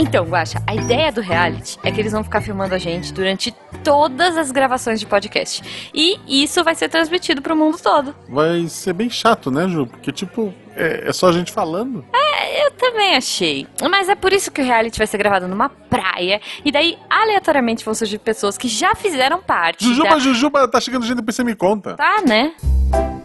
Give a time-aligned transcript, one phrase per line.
[0.00, 3.52] Então, Guaxa, a ideia do reality é que eles vão ficar filmando a gente durante
[3.82, 5.90] todas as gravações de podcast.
[5.92, 8.14] E isso vai ser transmitido pro mundo todo.
[8.28, 9.88] Vai ser bem chato, né, Ju?
[9.88, 12.04] Porque, tipo, é, é só a gente falando.
[12.14, 13.66] É, eu também achei.
[13.90, 16.40] Mas é por isso que o reality vai ser gravado numa praia.
[16.64, 19.84] E daí, aleatoriamente, vão surgir pessoas que já fizeram parte.
[19.84, 20.18] Jujuba, da...
[20.20, 21.96] Jujuba, tá chegando gente, depois você me conta.
[21.96, 22.52] Tá, né?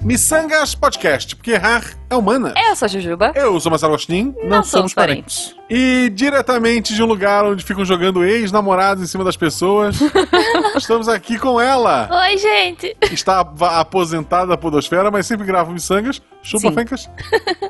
[0.04, 2.54] Missangas Podcast, porque errar é humana.
[2.58, 3.32] Eu sou a Jujuba.
[3.34, 5.56] Eu sou Marcelo Agostinho, não, Não somos somos parentes.
[5.70, 9.96] E diretamente de um lugar onde ficam jogando ex-namorados em cima das pessoas,
[10.76, 12.10] estamos aqui com ela.
[12.12, 12.98] Oi, gente.
[13.14, 16.22] Está aposentada da podosfera, mas sempre grava Missangas.
[16.42, 16.76] Chupa, Sim.
[16.76, 17.10] fencas.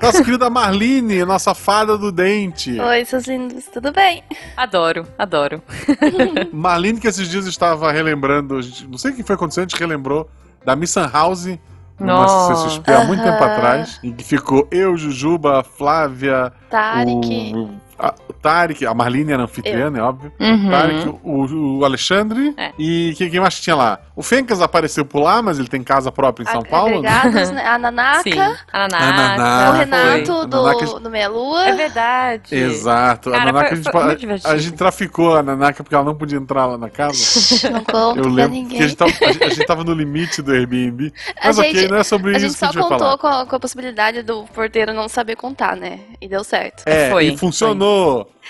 [0.02, 2.80] Nossa querida Marlene, nossa fada do dente.
[2.80, 3.66] Oi, seus lindos.
[3.72, 4.24] Tudo bem?
[4.58, 5.62] Adoro, adoro.
[6.52, 8.60] Marlene, que esses dias estava relembrando,
[8.90, 10.28] não sei o que foi acontecendo, a gente relembrou
[10.66, 11.60] da Missan House
[12.06, 12.56] Nossa.
[12.56, 17.54] CCXP há muito tempo atrás, em que ficou eu, Jujuba, Flávia, Tarek.
[17.56, 20.32] o, a, o Tarek, a Marlene era anfitriã, é óbvio.
[20.40, 20.70] Uhum.
[20.70, 22.72] Tarek, o, o Alexandre É.
[22.78, 24.00] e quem, quem mais tinha lá?
[24.16, 27.02] O Fencas apareceu por lá, mas ele tem casa própria em São Paulo.
[27.02, 27.10] né?
[27.10, 27.66] Agregados, né?
[27.66, 28.24] A Nanaka.
[28.24, 28.40] Sim,
[28.72, 29.06] a Nanaka.
[29.14, 29.70] Nanaka.
[29.70, 30.48] O Renato foi.
[30.48, 31.66] do, Nanaka- do Meia Lua.
[31.68, 32.56] É verdade.
[32.56, 33.32] Exato.
[33.32, 36.04] Cara, a Nanaka, foi- a, gente, foi a- a gente traficou a Nanaka porque ela
[36.04, 37.14] não podia entrar lá na casa.
[37.74, 38.78] Não conta Eu pra lembro ninguém.
[38.78, 41.12] que a gente, tava, a gente- a gente tava no limite do Airbnb.
[41.42, 43.00] A Mas ok, gente- não é sobre A isso gente que a só gente vai
[43.00, 46.00] contou com a, com a possibilidade do porteiro não saber contar, né?
[46.22, 46.84] E deu certo.
[46.86, 47.83] É, Foi, e funcionou.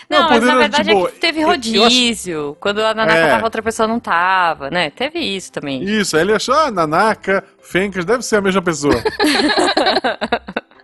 [0.09, 2.57] Não, mas poder na verdade tipo, é que teve eu acho- rodízio.
[2.59, 3.29] Quando a Nanaka É.
[3.31, 4.89] tava, outra pessoa não tava, né?
[4.89, 5.81] Teve isso também.
[5.83, 8.95] Isso, aí ele achou, ah, Nanaka, Fencas, deve ser a mesma pessoa.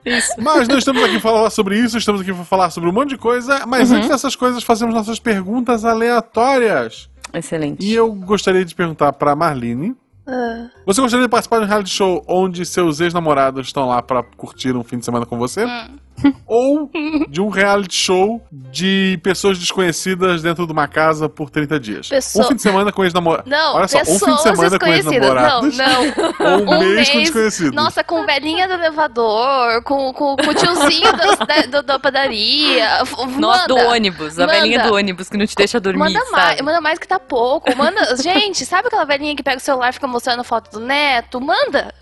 [0.06, 0.34] Isso.
[0.38, 3.10] Mas não estamos aqui para falar sobre isso, estamos aqui para falar sobre um monte
[3.10, 3.98] de coisa, mas Uhum.
[3.98, 7.10] antes dessas coisas fazemos nossas perguntas aleatórias.
[7.34, 7.86] Excelente.
[7.86, 11.90] E eu gostaria de perguntar para Marlene, Ah, você gostaria de participar de um reality
[11.90, 15.66] show onde seus ex-namorados estão lá para curtir um fim de semana com você?
[15.66, 15.98] hum.
[16.48, 16.90] Ou
[17.30, 22.10] de um reality show de pessoas desconhecidas dentro de uma casa por 30 dias?
[22.10, 23.50] Pessoa- Um fim de semana com ex-namorados.
[23.52, 25.34] Não, Olha só, um pessoas fim de semana com desconhecidas.
[25.34, 25.78] Não, ex-namorados.
[25.78, 26.00] não.
[26.40, 27.72] Ou um, Um mês, com desconhecidos.
[27.74, 32.86] Nossa, com velhinha do elevador, com, com, com o tiozinho das- da, do- da padaria.
[33.06, 33.90] F- Nossa, do manda.
[33.90, 34.54] ônibus, a Manda.
[34.60, 36.32] velhinha do ônibus que não te deixa dormir, Manda sabe?
[36.32, 37.76] mais, manda mais que tá pouco.
[37.76, 41.40] Manda, gente, sabe aquela velhinha que pega o celular e fica mostrando foto do neto?
[41.40, 41.94] Manda!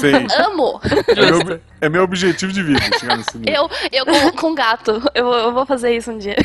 [0.00, 0.14] Sei.
[0.44, 0.80] Amo!
[1.16, 3.68] Meu, é meu objetivo de vida chegar nesse nível.
[3.92, 6.36] Eu, eu com, com gato, eu, vou- eu vou fazer isso um dia.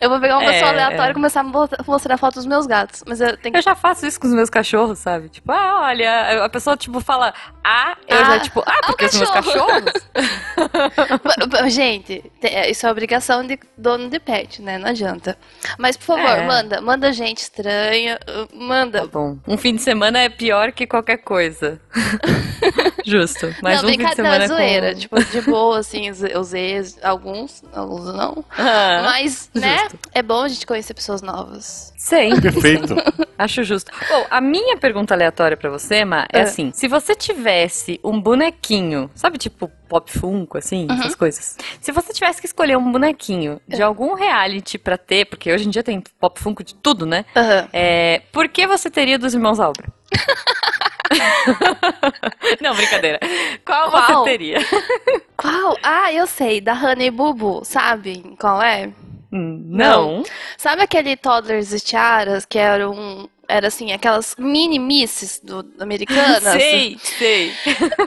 [0.00, 1.10] Eu vou pegar uma É, pessoa aleatória é.
[1.10, 3.02] e começar a mo- mostrar foto dos meus gatos.
[3.06, 3.58] Mas eu tenho que.
[3.58, 5.28] Eu já faço isso com os meus cachorros, sabe?
[5.28, 7.32] Tipo, ah, olha, a pessoa, tipo, fala,
[7.64, 9.82] ah, eu Ah, já, tipo, ah, ah, o porque os meus cachorro.
[9.82, 11.68] cachorros?
[11.74, 14.78] Gente, te- é, isso é obrigação de dono de pet, né?
[14.78, 15.36] Não adianta.
[15.78, 16.46] Mas, por favor, É.
[16.46, 16.80] manda.
[16.80, 18.18] Manda gente estranha.
[18.54, 19.00] Manda.
[19.02, 19.36] Tá bom.
[19.46, 21.80] Um fim de semana é pior que qualquer coisa.
[23.04, 23.54] Justo.
[23.62, 24.77] Mas não, um fim de semana zoeira.
[24.80, 24.94] Com...
[24.94, 28.44] Tipo, de boa, assim, ex, alguns, alguns não.
[28.56, 29.78] Ah, Mas, né?
[29.84, 29.98] justo.
[30.14, 31.92] É bom a gente conhecer pessoas novas.
[31.96, 32.40] Sim.
[32.40, 32.94] Perfeito.
[33.38, 33.90] Acho justo.
[34.08, 36.42] Bom, a minha pergunta aleatória pra você, Ma, é É.
[36.42, 40.94] assim: se você tivesse um bonequinho, sabe, tipo pop funko, assim, Uhum.
[40.98, 41.56] essas coisas.
[41.80, 45.70] Se você tivesse que escolher um bonequinho de algum reality pra ter, porque hoje em
[45.70, 47.24] dia tem pop funko de tudo, né?
[47.34, 47.68] Aham.
[47.72, 49.88] É, por que você teria dos irmãos Albra?
[52.60, 53.18] Não, brincadeira.
[53.64, 54.24] Qual, Qual?
[54.24, 54.58] você teria?
[55.36, 55.76] Qual?
[55.82, 58.90] Ah, eu sei, da Honey Bubu, sabe qual é?
[59.32, 60.22] Hum, Não.
[60.56, 63.28] Sabe aquele Toddlers e Tiaras que era um.
[63.50, 66.42] Era assim, aquelas mini misses do, americanas?
[66.52, 67.54] Sei, sei.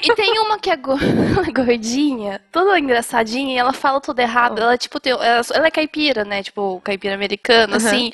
[0.04, 1.00] E tem uma que é go-
[1.52, 4.60] gordinha, toda engraçadinha, e ela fala tudo errado.
[4.62, 6.44] Ela, tipo, tem, ela, ela é caipira, né?
[6.44, 7.88] Tipo, caipira americana, Uhum.
[7.88, 8.12] assim.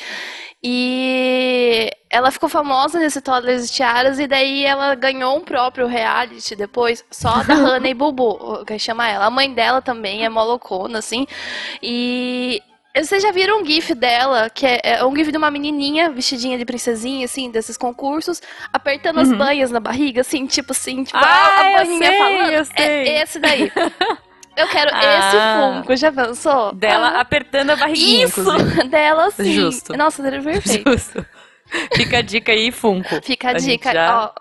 [0.70, 6.58] E ela ficou famosa nesse Toddlers e Tiaras, e daí ela ganhou um próprio reality
[6.58, 9.26] depois, só da Hannah e Bubu, que chama ela.
[9.26, 11.26] A mãe dela também é molocona, assim.
[11.82, 12.62] E
[12.94, 16.58] vocês já viram um gif dela, que é, é um gif de uma menininha vestidinha
[16.58, 18.42] de princesinha, assim, desses concursos,
[18.74, 19.38] apertando as Uhum.
[19.38, 22.68] banhas na barriga, assim, tipo assim, tipo, Ah, a, a eu banhinha falando.
[22.76, 23.72] É esse daí.
[24.58, 25.20] Eu quero Ah.
[25.20, 26.74] esse Funko, já pensou?
[26.74, 28.84] Dela Ah, apertando a barriguinha, Isso, inclusive.
[28.90, 29.52] dela sim.
[29.54, 29.96] Justo.
[29.96, 30.92] Nossa, seria perfeito.
[30.92, 31.26] Justo.
[31.94, 33.22] Fica a dica aí, Funko.
[33.24, 34.32] Fica a, A dica, já- ó.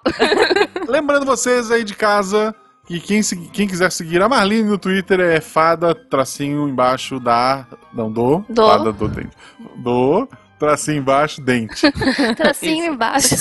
[0.89, 2.55] Lembrando vocês aí de casa
[2.87, 3.21] que quem,
[3.53, 7.67] quem quiser seguir a Marlene no Twitter é fada, tracinho embaixo da.
[7.93, 8.45] Não, do.
[8.49, 8.67] Do.
[8.67, 9.09] Fada do.
[9.77, 11.91] Do, tracinho embaixo, dente.
[12.37, 13.35] Tracinho embaixo.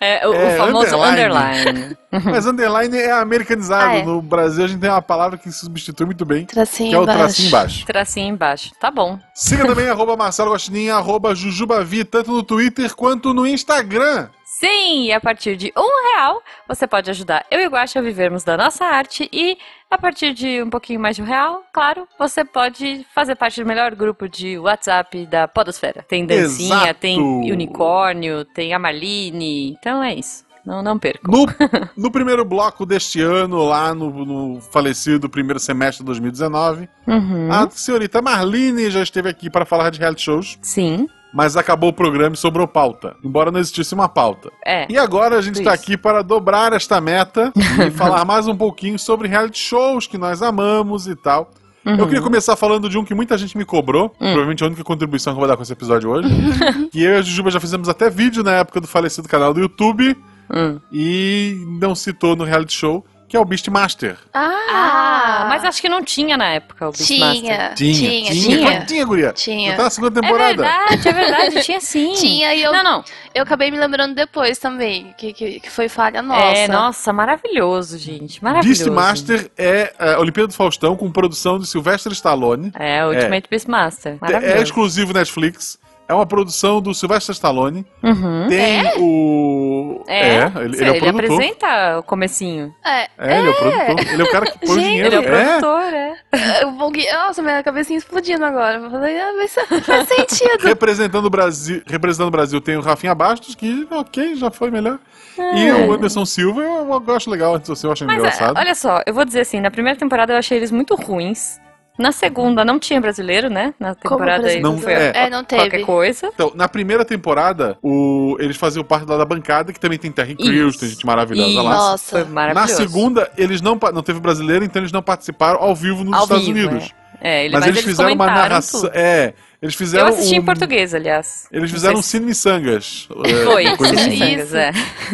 [0.00, 1.62] É, o, o É, famoso underline.
[1.70, 1.96] underline.
[2.24, 3.90] Mas underline é americanizado.
[3.90, 4.02] Ah, é.
[4.02, 7.02] No Brasil a gente tem uma palavra que substitui muito bem, Tracinho que é o
[7.02, 7.18] embaixo.
[7.20, 7.86] tracinho embaixo.
[7.86, 8.70] Tracinho embaixo.
[8.80, 9.18] Tá bom.
[9.34, 14.28] Siga também arroba Marcelo Gostinho, arroba Jujubavi, tanto no Twitter quanto no Instagram.
[14.58, 18.02] Sim, e a partir de um real você pode ajudar eu e o Guaxa a
[18.02, 19.58] vivermos da nossa arte e
[19.90, 23.66] a partir de um pouquinho mais de um real, claro, você pode fazer parte do
[23.66, 26.02] melhor grupo de WhatsApp da Podosfera.
[26.08, 27.00] Tem dancinha, Exato.
[27.00, 27.20] tem
[27.52, 30.46] unicórnio, tem a então é isso.
[30.64, 31.30] Não, não percam.
[31.32, 31.46] No,
[32.04, 37.52] no primeiro bloco deste ano, lá no, no falecido primeiro semestre de 2019, Uhum.
[37.52, 41.06] a senhorita Marlene já esteve aqui para falar de reality shows, Sim,
[41.36, 44.50] mas acabou o programa e sobrou pauta, embora não existisse uma pauta.
[44.64, 44.86] é.
[44.88, 47.52] E agora a gente está aqui para dobrar esta meta
[47.86, 51.50] e falar mais um pouquinho sobre reality shows que nós amamos e tal.
[51.84, 52.06] Eu Uhum.
[52.06, 55.36] queria começar falando de um que muita gente me cobrou, provavelmente a única contribuição que
[55.36, 56.28] eu vou dar com esse episódio hoje.
[56.90, 59.60] que eu e a Jujuba já fizemos até vídeo na época do falecido canal do
[59.60, 60.16] YouTube
[60.50, 60.78] Hum.
[60.92, 64.16] e não citou no reality show, que é o Beastmaster.
[64.32, 67.40] Ah, mas acho que não tinha na época o Beastmaster.
[67.40, 68.58] tinha, Tinha, tinha, tinha.
[68.58, 68.84] tinha.
[68.86, 69.32] Tinha, guria.
[69.32, 69.76] Tinha.
[69.76, 70.48] Tá na segunda É temporada.
[70.62, 72.12] verdade, é verdade, tinha sim.
[72.16, 73.04] Tinha, e eu, Não, não.
[73.34, 76.40] eu acabei me lembrando depois também, que, que, que foi falha nossa.
[76.56, 78.42] É, nossa, maravilhoso, gente.
[78.42, 78.84] Maravilhoso.
[78.84, 82.72] Beastmaster é a Olimpíada do Faustão com produção de Sylvester Stallone.
[82.78, 84.12] É, o Ultimate Beastmaster.
[84.14, 84.62] É Maravilhoso.
[84.62, 85.78] exclusivo Netflix.
[86.08, 87.84] É uma produção do Sylvester Stallone.
[88.02, 88.46] Uhum.
[88.48, 90.04] Tem o.
[90.06, 91.08] É, ele, ele é o produtor.
[91.24, 92.72] apresenta o comecinho.
[92.84, 94.12] É, É, ele é o produtor.
[94.12, 95.06] Ele é o cara que põe o dinheiro.
[95.08, 95.44] Ele é o é.
[95.58, 96.14] produtor, é.
[96.32, 98.76] é, que- Nossa, minha cabecinha explodindo agora.
[98.78, 99.52] Eu falei, ah, mas
[99.84, 100.62] faz sentido.
[100.66, 104.98] Representando o Brasil, representando o Brasil tem o Rafinha Bastos, que ok, já foi melhor.
[105.36, 105.58] É.
[105.58, 108.56] E o Anderson Silva, eu, eu acho legal, eu acho Mas é, engraçado.
[108.56, 111.58] olha só, eu vou dizer assim, na primeira temporada eu achei eles muito ruins.
[111.98, 113.72] Na segunda não tinha brasileiro, né?
[113.80, 115.12] Na temporada aí Não- não foi é.
[115.14, 115.84] É, não qualquer teve.
[115.84, 116.30] coisa.
[116.34, 120.36] Então, na primeira temporada, o, eles faziam parte lá da bancada, que também tem Terry
[120.36, 121.62] Crews, tem gente maravilhosa Isso.
[121.62, 121.70] lá.
[121.74, 122.10] Nossa.
[122.10, 122.76] Foi Na maravilhoso.
[122.76, 126.46] segunda, eles não, não teve brasileiro, então eles não participaram ao vivo nos Ao Estados
[126.46, 126.92] vivo, Unidos.
[127.18, 128.82] É, ele, Mas, eles fizeram uma narração.
[128.82, 128.92] tudo.
[128.94, 129.32] É,
[129.66, 130.06] eles fizeram.
[130.08, 131.46] Eu assisti um, em português, aliás.
[131.52, 133.08] Eles fizeram sei cine sangas.
[133.08, 134.46] se- Foi, coisa Cine assim.
[134.46, 134.70] Sangas, é.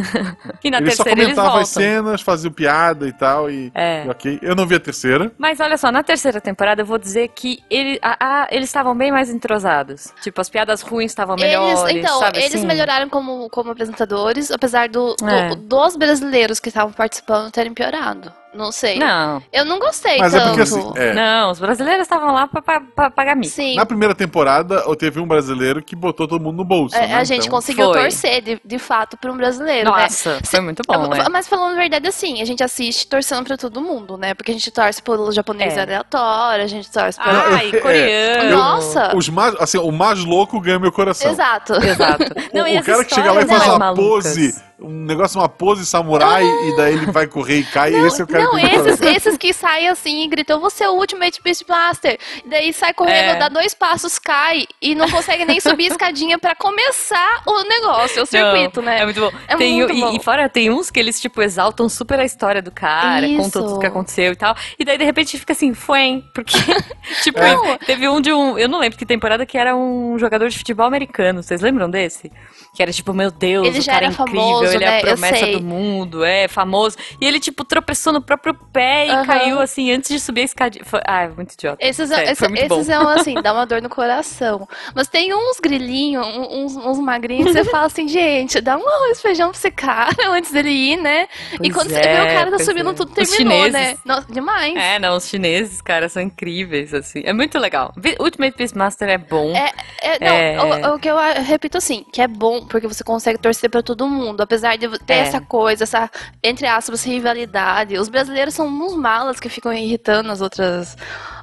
[0.64, 1.60] e na Eles só terceira eles comentavam voltam.
[1.62, 4.04] as cenas, faziam piada e tal, e, É.
[4.06, 4.38] e ok.
[4.42, 5.32] Eu não vi a terceira.
[5.38, 8.96] Mas olha só, na terceira temporada eu vou dizer que ele, a- a- eles estavam
[8.96, 10.12] bem mais entrosados.
[10.22, 12.66] Tipo, as piadas ruins estavam melhores, Eles, então, sabe eles assim?
[12.66, 15.54] melhoraram como, como apresentadores, apesar do, do- É.
[15.56, 18.32] dos brasileiros que estavam participando terem piorado.
[18.54, 18.98] Não sei.
[18.98, 20.48] Não, Eu não gostei Mas é tanto.
[20.48, 20.92] porque assim.
[20.96, 21.14] é.
[21.14, 23.52] não, os brasileiros estavam lá pra, pra, pra pagar mico.
[23.52, 23.76] Sim.
[23.76, 26.94] Na primeira temporada, eu teve um brasileiro que botou todo mundo no bolso.
[26.94, 27.14] É, né?
[27.16, 28.00] a gente Então, conseguiu Foi.
[28.02, 30.02] torcer, de, de fato, pra um brasileiro, né?
[30.02, 31.28] Nossa, foi muito bom, é.
[31.30, 34.34] Mas falando a verdade, assim, a gente assiste torcendo pra todo mundo, né?
[34.34, 35.82] Porque a gente torce pelo japonês É.
[35.82, 37.36] aleatório, a gente torce pelo...
[37.54, 38.56] Ai, eu- coreano.
[38.56, 39.16] Nossa!
[39.16, 41.30] Os mais, assim, o mais louco ganha meu coração.
[41.32, 41.72] Exato.
[41.74, 42.22] Exato.
[42.52, 44.04] O, Não, e o as cara que chega lá e faz uma malucas.
[44.24, 47.94] pose, um negócio, uma pose samurai, e daí ele vai correr e cai.
[47.94, 50.94] esse é o cara não, esses, esses que saem assim e gritam, você é o
[50.94, 52.18] Ultimate Beastmaster.
[52.44, 53.36] E daí sai correndo, É.
[53.36, 58.22] dá dois passos, cai e não consegue nem subir a escadinha pra começar o negócio,
[58.22, 59.00] o circuito, Não, né?
[59.00, 59.32] É muito bom.
[59.48, 60.12] É tem, muito e- bom.
[60.14, 63.36] E, fora, tem uns que eles, tipo, exaltam super a história do cara, Isso.
[63.42, 64.54] contam tudo que aconteceu e tal.
[64.78, 66.52] E daí, de repente, fica assim, foi, porque,
[67.22, 67.78] tipo, Não.
[67.78, 70.86] teve um de um, eu não lembro que temporada, que era um jogador de futebol
[70.86, 71.42] americano.
[71.42, 72.30] Vocês lembram desse?
[72.74, 74.94] Que era tipo, meu Deus, Ele o cara é incrível, famoso, ele é né?
[74.94, 76.96] a Eu promessa do mundo, é famoso.
[77.20, 79.26] E ele, tipo, tropeçou no próprio pé e Aham.
[79.26, 80.82] caiu, assim, antes de subir a escadinha.
[80.82, 81.76] Foi- Ah, é muito idiota.
[81.84, 82.76] Esses, Sério, esse- muito bom.
[82.76, 84.66] esses é um, assim, dá uma dor no coração.
[84.94, 89.18] Mas tem uns grilinhos, uns, uns magrinhos, que você fala assim, gente, dá um arroz
[89.18, 91.28] e feijão pra esse cara antes dele ir, né?
[91.52, 92.94] e Pois quando você é, vê o cara tá subindo é.
[92.94, 93.72] tudo, terminou, chineses.
[93.74, 93.96] né?
[94.06, 94.74] Nossa, demais.
[94.76, 97.20] É, não, os chineses, cara, são incríveis, assim.
[97.22, 97.92] É muito legal.
[98.18, 99.54] Ultimate Beastmaster é bom.
[99.54, 99.70] É,
[100.00, 100.18] é,
[100.56, 100.88] não, É.
[100.90, 104.08] O, o que eu repito assim, que é bom, porque você consegue torcer pra todo
[104.08, 105.18] mundo, apesar de ter É.
[105.20, 106.10] essa coisa, essa,
[106.42, 107.96] entre aspas, rivalidade.
[107.98, 110.96] Os brasileiros são uns malas que ficam irritando as outras,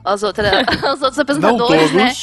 [0.03, 0.51] as outras,
[0.93, 2.13] os outros Não apresentadores, né?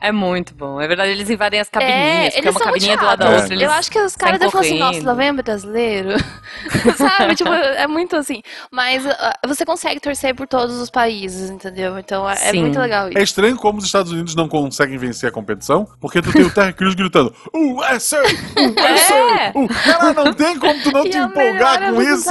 [0.00, 0.80] É muito bom.
[0.80, 3.30] É verdade, eles invadem as cabininhas, porque é eles uma são cabininha do lado da
[3.30, 3.52] outra.
[3.52, 6.10] Eles Eu acho que os caras devem falar assim, nossa, lá vem brasileiro.
[6.96, 7.34] Sabe?
[7.34, 8.40] Tipo, é muito assim.
[8.70, 11.98] Mas ah, você consegue torcer por todos os países, entendeu?
[11.98, 13.18] Então é, é muito legal É isso.
[13.22, 16.72] estranho como os Estados Unidos não conseguem vencer a competição, porque tu tem o Terry
[16.74, 18.22] Crews gritando USA!
[18.22, 19.14] USA!
[19.14, 19.52] É.
[19.54, 22.30] Uh, cara, não tem como tu não E te é o empolgar com isso!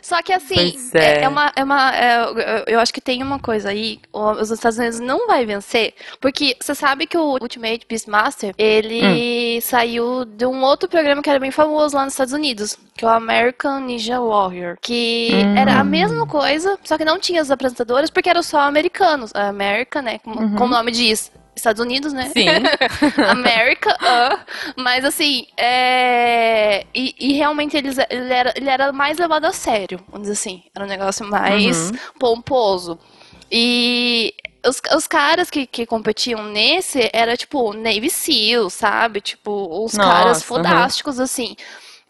[0.00, 0.98] Só que assim, é.
[0.98, 1.22] é.
[1.24, 1.52] é uma.
[1.56, 5.26] É uma é, eu- acho que tem uma coisa aí, o- os Estados Unidos não
[5.26, 11.22] vai vencer, porque você sabe que o Ultimate Beastmaster, ele saiu de um outro programa
[11.22, 15.30] que era bem famoso lá nos Estados Unidos, que é o American Ninja Warrior, que
[15.32, 15.56] Hum.
[15.56, 19.32] era a mesma coisa, só que não tinha os apresentadores, porque eram só americanos.
[19.34, 21.30] A América, né, como, como o nome diz.
[21.56, 22.30] Estados Unidos, né?
[22.36, 22.46] Sim.
[23.30, 24.40] América, ah,
[24.76, 26.84] mas assim, é...
[26.92, 30.62] e, e realmente eles, ele, era, ele era mais levado a sério, vamos dizer assim.
[30.74, 31.96] Era um negócio mais Uhum.
[32.18, 32.98] pomposo.
[33.50, 34.34] E
[34.66, 39.20] os, os caras que, que competiam nesse era tipo Navy SEAL, sabe?
[39.20, 40.44] Tipo, os Nossa, caras uhum.
[40.44, 41.56] fodásticos, assim.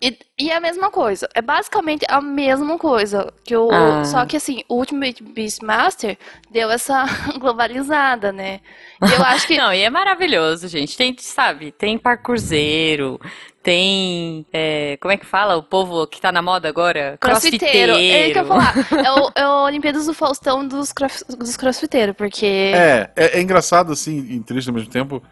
[0.05, 1.27] E, e é a mesma coisa.
[1.35, 3.33] É basicamente a mesma coisa.
[3.43, 4.05] Que o, Ah.
[4.05, 6.19] Só que assim, o Ultimate Beastmaster
[6.51, 7.07] deu essa
[7.41, 8.61] globalizada, né?
[9.03, 9.57] E eu acho que.
[9.57, 10.95] Não, e é maravilhoso, gente.
[10.95, 13.19] Tem, sabe, tem parkourzeiro,
[13.63, 14.45] tem.
[14.53, 15.57] é, como é que fala?
[15.57, 17.17] O povo que tá na moda agora?
[17.19, 17.95] Crossfiteiro.
[17.95, 18.75] É isso que eu ia falar.
[19.03, 22.45] É o, é o Olimpíadas do Faustão dos, cross, dos crossfiteiros, porque.
[22.45, 25.23] É, é, é engraçado assim e triste ao mesmo tempo,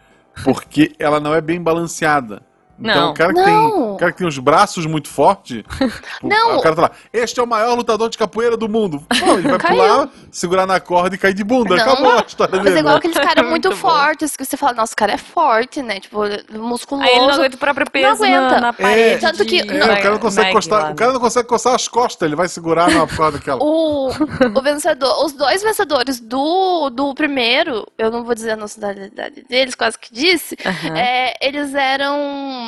[0.43, 2.41] porque ela não é bem balanceada.
[2.79, 3.11] Então Não.
[3.11, 3.45] o cara que, Não.
[3.45, 3.55] tem,
[3.93, 5.63] o cara que tem os braços muito fortes,
[6.23, 6.57] o- Não.
[6.57, 9.05] o cara tá lá, este é o maior lutador de capoeira do mundo.
[9.19, 9.75] Pô, ele vai Caiu.
[9.77, 11.75] pular, segurar na corda e cair de bunda.
[11.75, 11.83] Não.
[11.83, 12.77] Acabou a história Mas dele.
[12.77, 12.97] é igual né?
[12.99, 15.99] aqueles caras muito, Muito fortes que você fala, nossa, o cara é forte, né?
[15.99, 17.07] Tipo, musculoso.
[17.07, 18.49] Aí ele não aguenta o próprio peso aguenta.
[18.55, 19.21] na, na parede.
[19.21, 21.87] Tanto que- É, o cara não consegue Nike lá, o cara não consegue coçar as
[21.87, 23.59] costas, ele vai segurar na corda daquela.
[23.63, 29.43] O, o vencedor, os dois vencedores do, do primeiro, eu não vou dizer a nacionalidade
[29.47, 30.97] deles, quase que disse, Aham.
[30.97, 32.62] é, eles eram.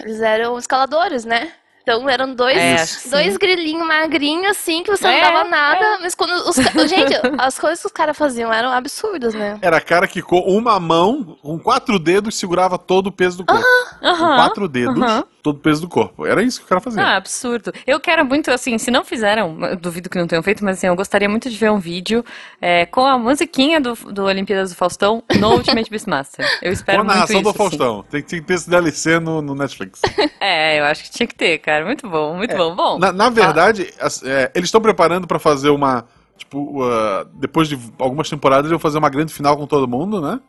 [0.00, 1.52] Eles eram escaladores, né?
[1.82, 2.76] Então eram dois, É,
[3.10, 6.56] dois grilinhos magrinhos, assim, que você É, não dava nada, mas quando os.
[6.88, 9.58] Gente, as coisas que os caras faziam eram absurdas, né?
[9.60, 13.64] Era cara que com uma mão, com quatro dedos, segurava todo o peso do corpo.
[14.00, 14.36] Com Aham.
[14.36, 15.24] quatro dedos, aham.
[15.42, 16.26] todo o peso do corpo.
[16.26, 17.02] Era isso que o cara fazia.
[17.02, 17.72] Ah, absurdo.
[17.86, 20.86] Eu quero muito, assim, se não fizeram, eu duvido que não tenham feito, mas assim,
[20.86, 22.24] eu gostaria muito de ver um vídeo
[22.60, 26.44] é, com a musiquinha do, do Olimpíadas do Faustão no Ultimate Beastmaster.
[26.62, 27.44] Eu Com espero a muito narração isso.
[27.44, 27.58] do assim.
[27.58, 28.04] Faustão.
[28.10, 30.00] Tem, tem que ter esse DLC no, no Netflix.
[30.44, 31.71] É, eu acho que tinha que ter, cara.
[31.84, 32.74] Muito bom, muito bom.
[32.74, 32.98] Bom, É.
[32.98, 36.04] Na, na verdade, as- é, eles estão preparando pra fazer uma.
[36.36, 40.20] Tipo, uh, depois de algumas temporadas, eles vão fazer uma grande final com todo mundo,
[40.20, 40.40] né?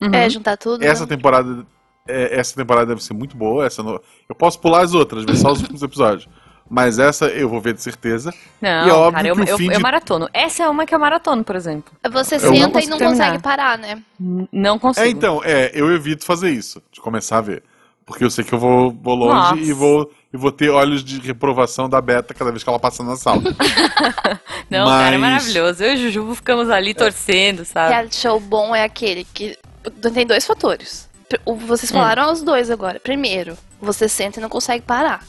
[0.00, 0.14] uhum.
[0.14, 0.82] É, juntar tudo.
[0.82, 1.08] Essa né?
[1.08, 1.66] temporada.
[2.08, 3.64] é, essa temporada deve ser muito boa.
[3.66, 6.28] Essa não- eu posso pular as outras, ver só os últimos episódios.
[6.70, 8.32] Mas essa eu vou ver de certeza.
[8.60, 10.28] Não, e é óbvio cara, eu, que o eu, fim eu de- maratono.
[10.32, 11.92] Essa é uma que eu maratono, por exemplo.
[12.10, 13.26] Você Eu senta não e consigo não terminar.
[13.26, 14.02] consegue parar, né?
[14.18, 15.06] N- Não consigo.
[15.06, 17.62] É, então, é, eu evito fazer isso, de começar a ver.
[18.04, 19.56] Porque eu sei que eu vou, vou longe Nossa.
[19.60, 23.02] e vou, e vou ter olhos de reprovação da Beta cada vez que ela passa
[23.04, 23.42] na sala.
[24.68, 25.82] Não, cara, é Mas- maravilhoso.
[25.82, 27.90] Eu e o Jujubo ficamos ali torcendo, sabe?
[27.90, 29.56] Reality show bom é aquele que
[30.14, 31.08] tem dois fatores.
[31.66, 31.94] Vocês Hum.
[31.94, 33.00] falaram os dois agora.
[33.00, 35.24] Primeiro, você senta e não consegue parar.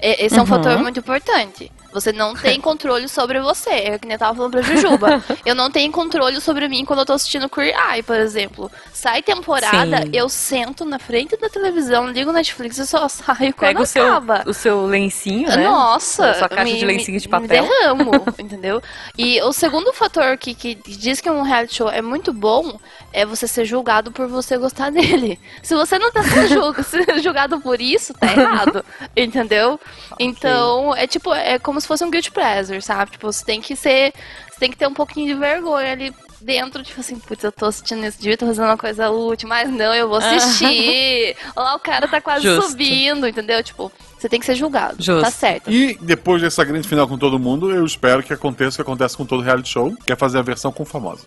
[0.00, 0.46] Esse é um Uhum.
[0.46, 1.70] fator muito importante.
[1.94, 3.70] Você não tem controle sobre você.
[3.70, 5.24] É que nem eu tava falando pra Jujuba.
[5.46, 8.70] eu não tenho controle sobre mim quando eu tô assistindo Queer Eye, por exemplo.
[8.92, 10.10] Sai temporada, Sim.
[10.12, 14.06] eu sento na frente da televisão, ligo Netflix e só saio quando Pega o seu,
[14.06, 14.42] acaba.
[14.46, 15.64] o seu lencinho, né?
[15.64, 17.62] Nossa, Sua caixa me- de lencinho de papel.
[17.62, 18.82] Me derramo, entendeu?
[19.16, 22.78] E o segundo fator que, que diz que um reality show é muito bom
[23.14, 25.38] é você ser julgado por você gostar dele.
[25.62, 28.84] Se você não tá sendo julg- sendo julgado por isso, tá errado,
[29.16, 29.80] entendeu?
[30.18, 33.12] Então, é tipo, é como se fosse um guilty pleasure, sabe?
[33.12, 34.12] Tipo, você tem que ser,
[34.50, 37.66] você tem que ter um pouquinho de vergonha ali dentro, tipo assim, putz, eu tô
[37.66, 41.36] assistindo esse vídeo, tô fazendo uma coisa útil, mas não, eu vou assistir.
[41.56, 42.70] Olha lá, o cara tá quase Justo.
[42.70, 43.62] subindo, entendeu?
[43.62, 44.96] Tipo, você tem que ser julgado.
[45.02, 45.22] Justo.
[45.22, 45.70] Tá certo.
[45.70, 49.16] E depois dessa grande final com todo mundo, eu espero que aconteça o que acontece
[49.16, 51.24] com todo reality show, que é fazer a versão com famosos.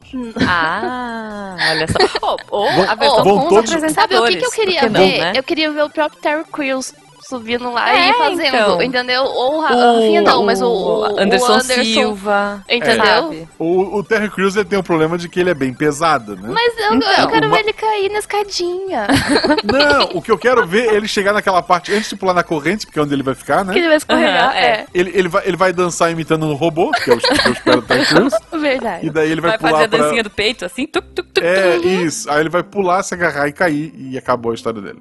[0.48, 1.98] Ah, olha só.
[2.28, 3.96] Ou, ou Vão- a versão vão com os todos- apresentadores.
[3.96, 4.92] Sabe o que, que eu queria que ver?
[5.00, 5.34] não, né?
[5.36, 8.82] Eu queria ver o próprio Terry Crews subindo lá É, e fazendo, então.
[8.82, 9.24] entendeu?
[9.24, 11.84] Ou o Ra- O- Rafinha não, mas o, o- o Anderson, Anderson.
[11.84, 12.64] Silva.
[12.70, 13.06] Entendeu?
[13.06, 13.50] sabe?
[13.60, 16.50] O, o Terry Crews ele tem um problema de que ele é bem pesado, né?
[16.52, 19.08] Mas eu, Então, eu quero uma- ver ele cair na escadinha.
[19.64, 22.44] Não, o que eu quero ver é ele chegar naquela parte antes de pular na
[22.44, 23.78] corrente, porque é onde ele vai ficar, que né?
[23.78, 24.50] ele vai escorregar.
[24.50, 24.66] Aham, é.
[24.66, 24.86] é.
[24.94, 27.82] Ele, ele, vai, ele vai dançar imitando um robô, que é o que eu espero
[27.82, 29.06] do Terry Crews, verdade.
[29.08, 29.98] e daí ele vai, Vai, fazer pular a pra...
[30.00, 32.30] dancinha do peito, assim, tuc, tuc, tuc, É, isso.
[32.30, 35.00] Aí ele vai pular, se agarrar e cair, e acabou a história dele.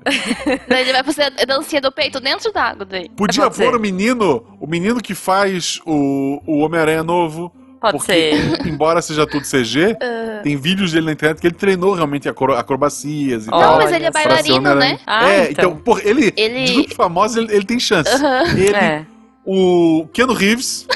[0.68, 3.09] Daí ele vai fazer a dancinha do peito dentro da água daí.
[3.11, 7.53] Podia pôr o menino, o menino que faz o, o Homem-Aranha novo.
[7.81, 8.67] Pode porque, ser.
[8.67, 9.97] embora seja tudo CG,
[10.43, 13.77] tem vídeos dele na internet que ele treinou realmente acro- acrobacias e Não, Não, tal.
[13.79, 14.99] mas ele é bailarino, né?
[15.07, 15.71] Ah, é, então.
[15.73, 18.11] então, por ele, Ele- de grupos famosos, ele, ele tem chance.
[18.55, 19.05] Ele, É.
[19.45, 20.87] o Keanu Reeves,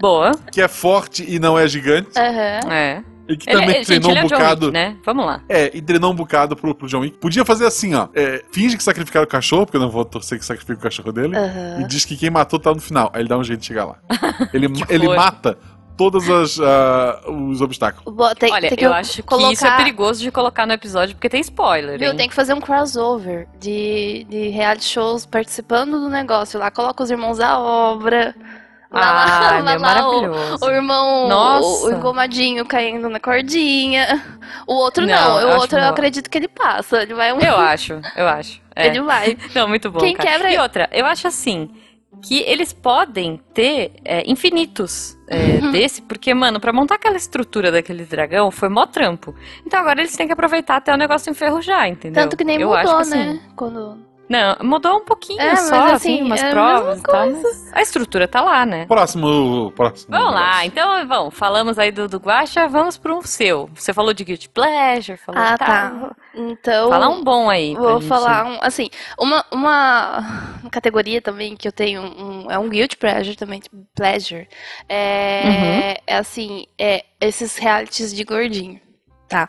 [0.00, 0.32] Boa.
[0.50, 2.72] que é forte e não é gigante, Aham.
[2.72, 3.02] É.
[3.28, 4.66] e que Ele, também ele, gente, treinou é um John bocado.
[4.66, 4.96] Wick, né?
[5.04, 5.42] Vamos lá.
[5.48, 7.18] É, e treinou um bocado pro, pro John Wick.
[7.18, 8.08] Podia fazer assim, ó.
[8.14, 11.12] É, finge que sacrificaram o cachorro, porque eu não vou torcer que sacrifique o cachorro
[11.12, 11.36] dele.
[11.36, 11.80] Aham.
[11.80, 13.10] E diz que quem matou tá no final.
[13.14, 13.96] Aí ele dá um jeito de chegar lá.
[14.52, 15.56] Ele, ele mata
[15.96, 18.12] todos as, ah, os obstáculos.
[18.14, 19.48] Bo- Tem, Olha, tem que eu acho colocar...
[19.48, 22.16] que isso é perigoso de colocar no episódio, porque tem spoiler, Viu, hein?
[22.16, 26.58] tem que fazer um crossover de, de reality shows participando do negócio.
[26.58, 28.34] Lá coloca os irmãos à obra.
[28.92, 30.08] Lá, Ah, lá, meu, lá,
[30.60, 31.86] o, o irmão, Nossa.
[31.86, 34.22] o, engomadinho caindo na cordinha.
[34.66, 35.90] O outro Não, não, o outro eu não.
[35.90, 37.02] acredito que ele passa.
[37.02, 37.40] Ele vai um.
[37.40, 38.60] Eu acho, eu acho.
[38.76, 38.88] É.
[38.88, 39.36] Ele vai.
[39.54, 39.98] Não, muito bom.
[39.98, 40.30] Quem cara.
[40.30, 41.70] quebra- E outra, eu acho assim
[42.22, 45.72] que eles podem ter é, infinitos é, Uhum.
[45.72, 49.34] desse, porque, mano, pra montar aquela estrutura daquele dragão foi mó trampo.
[49.66, 52.22] Então agora eles têm que aproveitar até o negócio enferrujar, entendeu?
[52.22, 53.28] Tanto que nem eu mudou, acho que, né?
[53.30, 53.98] assim, Quando.
[54.32, 57.08] Não, mudou um pouquinho É, mas só, assim, assim, umas é a provas e mesma
[57.08, 58.86] tal, mas a estrutura tá lá, né?
[58.86, 59.70] Próximo.
[59.72, 63.68] próximo Vamos lá, então, vamos, falamos aí do, do Guaxa, vamos pro seu.
[63.74, 65.66] Você falou de Guilty Pleasure, falou Ah, tal.
[65.68, 66.16] tá.
[66.34, 66.88] Então.
[66.88, 67.74] Fala um bom aí.
[67.74, 70.24] Vou gente- falar um, assim, uma, uma
[70.70, 74.48] categoria também que eu tenho, um, é um guilt pleasure também, tipo, pleasure,
[74.88, 76.02] é, Uhum.
[76.06, 78.80] é assim, é esses realities de gordinho,
[79.32, 79.48] tá?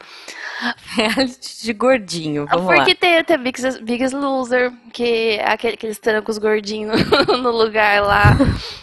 [0.96, 2.96] Reality de gordinho, vamos Porque lá.
[2.96, 8.38] tem até Biggest, Biggest Loser, que é aquele, aqueles trancos gordinhos no lugar lá,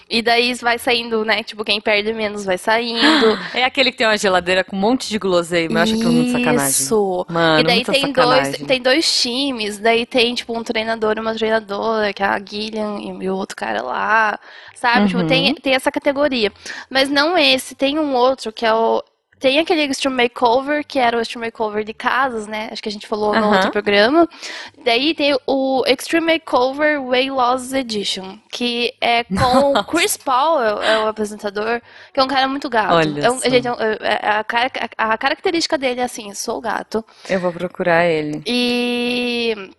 [0.09, 3.39] e daí vai saindo, né, tipo, quem perde menos vai saindo.
[3.55, 6.33] É aquele que tem uma geladeira com um monte de guloseima, eu acho aquilo muito
[6.33, 6.69] sacanagem.
[6.69, 7.27] Isso!
[7.29, 11.35] Mano, E daí tem dois, tem dois times, daí tem, tipo, um treinador e uma
[11.35, 14.39] treinadora, que é a Gillian e o outro cara lá,
[14.75, 15.07] sabe?
[15.09, 15.27] Tipo, Uhum.
[15.27, 16.53] tem, tem essa categoria.
[16.91, 19.03] Mas não esse, tem um outro que é o.
[19.41, 22.69] Tem aquele Extreme Makeover, que era o Extreme Makeover de casas, né?
[22.71, 24.29] Acho que a gente falou no outro programa.
[24.85, 30.75] Daí tem o Extreme Makeover Way Loss Edition, que é com o Chris Paul, é,
[30.75, 31.81] o- é o apresentador,
[32.13, 32.93] que é um cara muito gato.
[32.93, 33.49] Olha É um- só.
[33.49, 37.03] gente, é um- é- a, cara- a característica dele é assim, sou gato.
[37.29, 38.43] Eu vou procurar ele.
[38.47, 39.71] E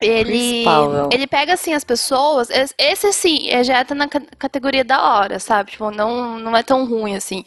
[0.00, 0.64] ele,
[1.12, 2.50] ele pega assim as pessoas.
[2.50, 5.72] es- Esse assim, é- já tá na ca- categoria da hora, sabe?
[5.72, 7.44] Tipo, não, não é tão ruim assim.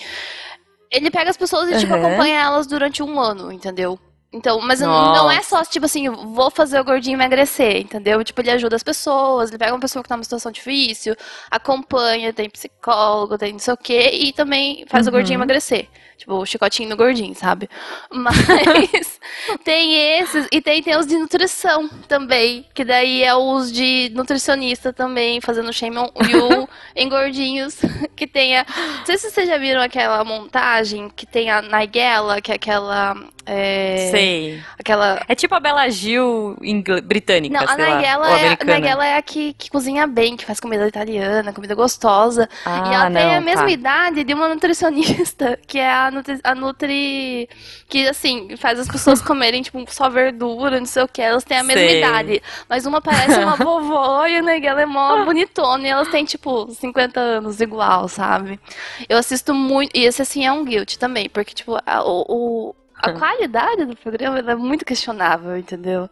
[0.92, 2.06] Ele pega as pessoas e, tipo, Uhum.
[2.06, 4.00] acompanha elas durante um ano, entendeu?
[4.34, 8.22] Então, mas não- não é só, tipo assim, vou fazer o gordinho emagrecer, entendeu?
[8.22, 11.16] Tipo, ele ajuda as pessoas, ele pega uma pessoa que tá numa situação difícil,
[11.50, 15.44] acompanha, tem psicólogo, tem não sei o quê, e também faz o gordinho Uhum.
[15.44, 15.88] emagrecer.
[16.18, 17.70] Tipo, o chicotinho no gordinho, sabe?
[18.10, 18.36] Mas
[19.64, 24.94] tem esses, e tem, tem os de nutrição também, que daí é os de nutricionista
[24.94, 27.80] também, fazendo shame on you em gordinhos,
[28.16, 28.66] que tem a...
[29.00, 33.16] Não sei se vocês já viram aquela montagem que tem a Nigella, que é aquela...
[33.46, 34.64] é, Sei.
[34.80, 35.22] Aquela...
[35.28, 38.66] É tipo a Bela Gil ingl- britânica, Não, a sei lá, Nigella, ou é, a.
[38.66, 42.50] Nigella é a que, que cozinha bem, que faz comida italiana, comida gostosa.
[42.66, 43.72] Ah, e ela tem não, a mesma tá.
[43.72, 47.50] idade de uma nutricionista, que é a Nutri, a Nutri
[47.88, 51.60] que assim, faz as pessoas comerem tipo só verdura, não sei o que, elas têm
[51.60, 52.00] a mesma Sei.
[52.00, 52.42] idade.
[52.70, 56.70] Mas uma parece uma vovó e a Nigella é mó bonitona e elas têm tipo
[56.72, 58.60] 50 anos igual, sabe?
[59.08, 63.12] Eu assisto muito, e esse assim é um guilt também, porque tipo, a, o, a
[63.12, 66.10] qualidade do programa ela é muito questionável, entendeu?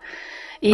[0.61, 0.71] E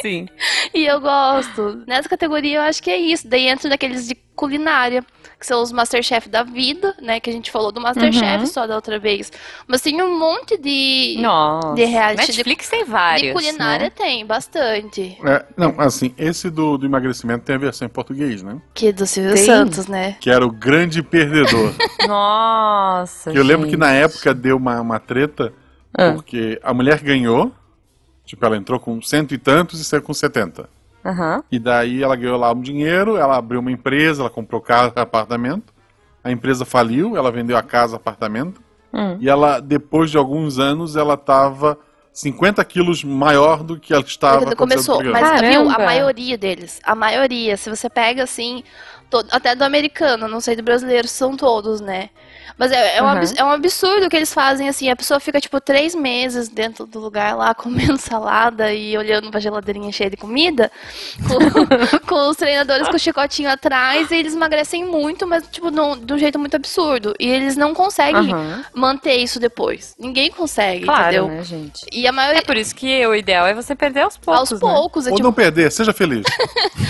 [0.00, 0.28] Sim.
[0.72, 1.82] e eu gosto.
[1.88, 3.26] Nessa categoria eu acho que é isso.
[3.26, 5.04] Daí entra daqueles de culinária,
[5.38, 7.20] que são os Masterchef da vida, né?
[7.20, 8.46] Que a gente falou do Masterchef Uhum.
[8.46, 9.30] só da outra vez.
[9.68, 11.74] Mas tem um monte de, Nossa.
[11.74, 13.28] de reality de- Netflix tem vários.
[13.28, 13.90] de culinária, né?
[13.94, 15.18] tem bastante.
[15.24, 18.58] É, não, assim, esse do, do emagrecimento tem a versão em português, né?
[18.72, 19.44] Que é do Silvio Tem.
[19.44, 20.16] Santos, né?
[20.20, 21.74] Que era o grande perdedor.
[22.08, 23.30] Nossa.
[23.30, 23.80] Que eu lembro que gente.
[23.80, 25.52] na época deu uma, uma treta,
[25.96, 26.12] Ah.
[26.12, 27.52] porque a mulher ganhou,
[28.24, 30.68] tipo, ela entrou com cento e tantos e saiu com 70.
[31.06, 31.44] Aham.
[31.52, 35.72] E daí ela ganhou lá um dinheiro, ela abriu uma empresa, ela comprou casa, apartamento.
[36.24, 38.60] A empresa faliu, ela vendeu a casa, apartamento.
[38.92, 39.16] Hum.
[39.20, 41.78] E ela, depois de alguns anos, ela tava
[42.12, 45.04] 50 quilos maior do que ela estava Quando começou.
[45.04, 48.64] Mas viu, a maioria deles, a maioria, se você pega assim,
[49.08, 52.10] todo- até do americano, não sei do brasileiro, são todos, né?
[52.58, 53.10] Mas é, é, um Uhum.
[53.12, 56.86] abs- é um absurdo que eles fazem assim, a pessoa fica tipo três meses dentro
[56.86, 60.70] do lugar lá, comendo salada e olhando pra geladeirinha cheia de comida,
[61.28, 61.36] com,
[62.06, 66.12] com os treinadores com o chicotinho atrás, e eles emagrecem muito, mas tipo, num- de
[66.12, 67.14] um jeito muito absurdo.
[67.18, 68.64] E eles não conseguem Aham.
[68.74, 69.94] manter isso depois.
[69.98, 71.28] Ninguém consegue, Claro, entendeu?
[71.28, 71.86] né, gente?
[71.92, 72.42] E a É maioria.
[72.42, 74.58] por isso que o ideal é você perder aos poucos, Aos né?
[74.60, 76.24] poucos, é Ou tipo, não perder, seja feliz.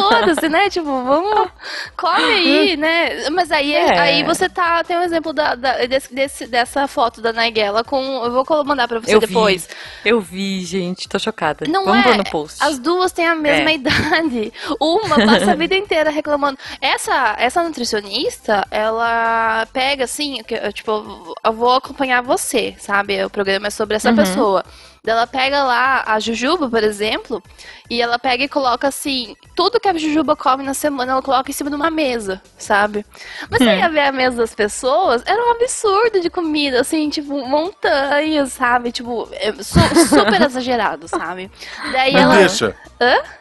[0.00, 0.68] Foda-se, né?
[0.70, 1.48] Tipo, vamos.
[1.96, 3.28] Come aí, né?
[3.30, 3.98] Mas aí, É.
[3.98, 4.82] aí você tá.
[4.84, 8.00] Tem um exemplo da, da- desse, desse- dessa foto da Nigella com.
[8.24, 9.66] Eu vou mandar pra você Eu depois.
[10.02, 11.66] vi, eu vi, gente, tô chocada.
[11.68, 12.16] Não Vamos é.
[12.16, 12.62] no post.
[12.62, 13.74] As duas têm a mesma É.
[13.74, 14.52] idade.
[14.80, 16.58] Uma passa a vida inteira reclamando.
[16.80, 23.24] Essa, essa nutricionista, ela pega assim, tipo, eu vou acompanhar você, sabe?
[23.24, 24.16] O programa é sobre essa Uhum.
[24.16, 24.64] pessoa.
[25.04, 27.42] Daí Ela pega lá a Jujuba, por exemplo,
[27.88, 31.50] e ela pega e coloca assim, tudo que a Jujuba come na semana, ela coloca
[31.50, 33.04] em cima de uma mesa, sabe?
[33.50, 33.78] Mas você Hum.
[33.78, 38.92] ia ver a mesa das pessoas, era um absurdo de comida, assim, tipo, montanhas, sabe?
[38.92, 41.50] Tipo, é su- super exagerado, sabe?
[41.86, 42.34] Daí Mas ela.
[42.36, 42.76] deixa.
[43.00, 43.37] Hã?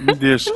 [0.00, 0.50] Me deixa.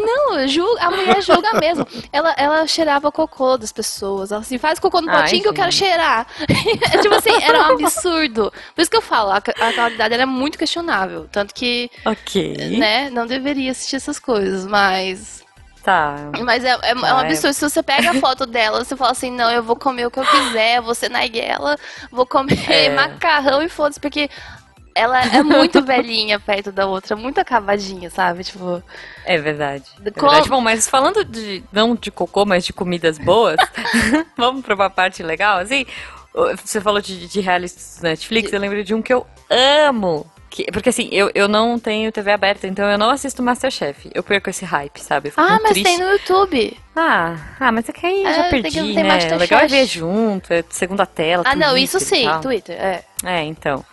[0.00, 1.86] Não, julga, a mulher julga mesmo.
[2.12, 4.30] Ela, ela cheirava cocô das pessoas.
[4.30, 6.26] Ela assim, faz cocô no Ai, potinho que eu quero cheirar.
[7.02, 8.52] tipo assim, era um absurdo.
[8.74, 11.28] Por isso que eu falo, a, a qualidade era muito questionável.
[11.30, 12.78] Tanto que, Ok.
[12.78, 15.40] né, não deveria assistir essas coisas, mas.
[15.82, 16.14] Tá.
[16.44, 17.26] Mas é, é, é um Ah, é.
[17.26, 17.54] absurdo.
[17.54, 20.20] Se você pega a foto dela, você fala assim, não, eu vou comer o que
[20.20, 21.76] eu quiser, vou ser naiguela,
[22.12, 22.90] vou comer É.
[22.94, 24.28] macarrão e foda-se, porque.
[25.00, 28.44] Ela é muito velhinha perto da outra, muito acabadinha, sabe?
[28.44, 28.82] Tipo.
[29.24, 29.84] É verdade.
[30.04, 30.48] É Com- verdade.
[30.48, 31.62] Bom, mas falando de.
[31.72, 33.56] Não de cocô, mas de comidas boas,
[34.36, 35.84] vamos pra uma parte legal, assim.
[36.64, 40.30] Você falou de, de realities do Netflix, eu lembrei de um que eu amo.
[40.48, 44.10] Que, porque assim, eu, eu não tenho TV aberta, então eu não assisto Masterchef.
[44.12, 45.32] Eu perco esse hype, sabe?
[45.36, 45.84] Ah, mas triste.
[45.84, 46.76] tem no YouTube.
[46.96, 49.02] Ah, ah, mas é que aí É, já tem perdi, né?
[49.04, 49.38] Masterchef.
[49.38, 51.44] legal é ver junto, é segunda tela.
[51.46, 52.40] Ah, não, isso sim, tal.
[52.40, 53.04] Twitter, é.
[53.24, 53.84] É, então.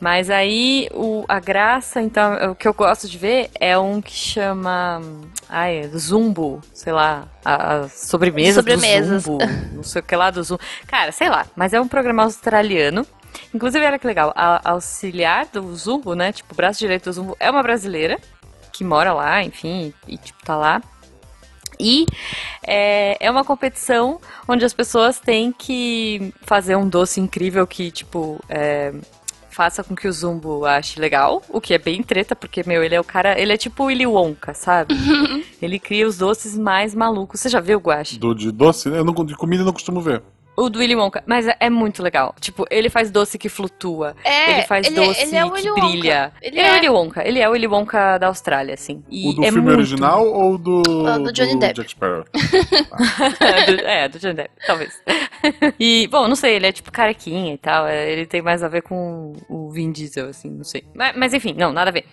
[0.00, 4.12] Mas aí o, a graça, então, o que eu gosto de ver é um que
[4.12, 5.00] chama.
[5.48, 7.28] Ai, é Zumbo, sei lá.
[7.44, 9.24] A, a sobremesa Sobremesas.
[9.24, 9.44] do Zumbo.
[9.72, 10.62] Não sei o que lá do Zumbo.
[10.86, 13.06] Cara, sei lá, mas é um programa australiano.
[13.54, 16.32] Inclusive, olha que legal, a auxiliar do Zumbo, né?
[16.32, 18.18] Tipo, o braço direito do Zumbo é uma brasileira
[18.72, 20.82] que mora lá, enfim, e tipo, tá lá.
[21.78, 22.06] E
[22.66, 28.40] é, é uma competição onde as pessoas têm que fazer um doce incrível que, tipo,
[28.48, 28.92] é,
[29.56, 32.94] faça com que o Zumbo ache legal, o que é bem treta, porque, meu, ele
[32.94, 34.94] é o cara, ele é tipo o Willy Wonka, sabe?
[35.62, 37.40] ele cria os doces mais malucos.
[37.40, 38.18] Você já viu, Guache?
[38.18, 40.22] Do, de doce, eu não, de comida eu não costumo ver.
[40.56, 42.34] O do Willy Wonka, mas é, é muito legal.
[42.40, 44.16] Tipo, ele faz doce que flutua.
[44.24, 46.32] É, ele faz ele é- doce ele é o que brilha.
[46.40, 46.74] Ele Ele, é o é.
[46.76, 47.28] Willy Wonka.
[47.28, 49.04] Ele é o Willy Wonka da Austrália, assim.
[49.10, 51.74] E o do é filme muito original ou do, Ah, do Johnny Depp.
[51.74, 52.24] Jack Sparrow?
[53.40, 54.94] é, do, é, do Johnny Depp, talvez.
[55.78, 57.86] E, bom, não sei, ele é tipo carequinha e tal.
[57.88, 60.84] Ele tem mais a ver com o Vin Diesel, assim, não sei.
[60.94, 62.04] Mas, mas, enfim, não, nada a ver.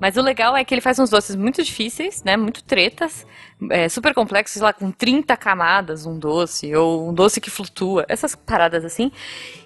[0.00, 2.36] Mas o legal é que ele faz uns doces muito difíceis, né?
[2.36, 3.26] Muito tretas,
[3.70, 8.04] é, super complexos, sei lá, com 30 camadas um doce, ou um doce que flutua,
[8.08, 9.10] essas paradas assim.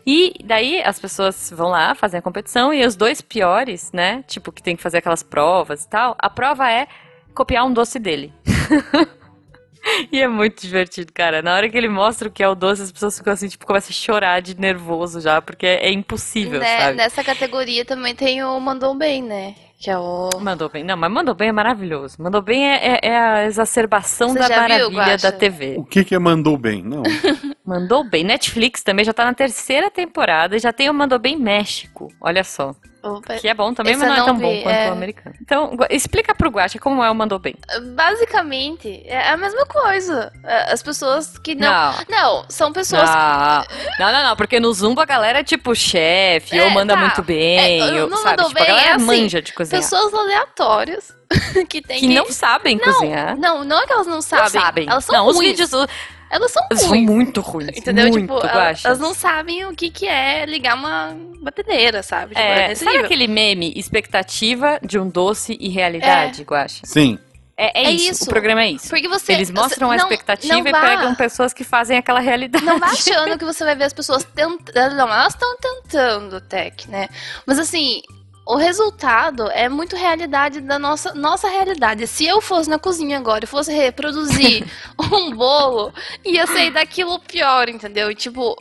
[0.07, 4.24] E daí as pessoas vão lá, fazem a competição, e os dois piores, né?
[4.26, 6.87] Tipo, que tem que fazer aquelas provas e tal, a prova é
[7.35, 8.33] copiar um doce dele.
[10.12, 11.42] E é muito divertido, cara.
[11.42, 13.66] Na hora que ele mostra o que é o doce, as pessoas ficam assim, tipo,
[13.66, 16.96] começam a chorar de nervoso já, porque é, é impossível, Né, sabe?
[16.96, 19.55] Nessa categoria também tem o Mandou Bem, né?
[19.83, 20.31] Que é o.
[20.40, 20.85] Mandou bem.
[20.85, 22.16] Não, mas mandou bem é maravilhoso.
[22.23, 25.33] Mandou bem é, é- é a exacerbação Você da viu, maravilha Guaxa?
[25.33, 25.75] da TV.
[25.77, 26.85] O que que é mandou bem?
[26.85, 27.03] Não.
[27.66, 28.23] Mandou bem.
[28.23, 32.09] Netflix também já tá na terceira temporada e já tem o Mandou Bem México.
[32.21, 32.75] Olha só.
[33.03, 33.35] Opa.
[33.35, 34.88] Que é bom também, mas não é tão não bom vi, quanto é.
[34.88, 35.35] o americano.
[35.41, 37.55] Então, explica pro Guacha como é o Mandou Bem.
[37.95, 40.33] Basicamente, é a mesma coisa.
[40.45, 41.71] É, As pessoas que não.
[41.71, 41.95] Não.
[42.09, 43.09] Não, são pessoas.
[43.09, 43.65] Não,
[43.99, 47.01] não, não, não, porque no Zumbo a galera é tipo chefe, É, ou manda tá.
[47.01, 48.45] muito bem, É, ou, no sabe?
[48.45, 49.83] Tipo, a Bem galera é assim, manja de cozinhar.
[49.83, 51.12] Pessoas aleatórias
[51.69, 52.15] que tem que, que.
[52.15, 53.37] não sabem Não, cozinhar.
[53.37, 54.45] Não, não é que elas não sabem.
[54.45, 54.88] Não sabem.
[54.88, 55.49] Elas são não, os ruins.
[55.51, 55.88] vídeos do-
[56.33, 57.05] Elas são são ruins.
[57.11, 57.77] muito ruins.
[57.77, 58.09] Entendeu?
[58.09, 62.35] Muito, tipo, elas, elas não sabem o que, que é ligar uma batedeira, sabe?
[62.35, 63.05] Tipo, É, nesse sabe nível.
[63.07, 66.81] aquele meme expectativa de um doce e realidade, Guaxa?
[66.85, 67.18] Sim.
[67.55, 68.25] É, é É isso, isso.
[68.25, 68.88] o programa é isso.
[68.88, 69.35] Porque você.
[69.35, 72.64] Eles mostram você- a expectativa não e vá- pegam pessoas que fazem aquela realidade.
[72.64, 72.87] Não vá
[73.27, 74.97] achando que você vai ver as pessoas tentando.
[74.97, 77.09] Não, elas estão tentando, Tech, né?
[77.47, 78.01] Mas assim,
[78.53, 82.07] o resultado é muito realidade da nossa, nossa realidade.
[82.07, 84.67] Se eu fosse na cozinha agora e fosse reproduzir
[85.12, 85.93] um bolo,
[86.25, 88.11] ia sair daquilo pior, entendeu?
[88.11, 88.57] E tipo.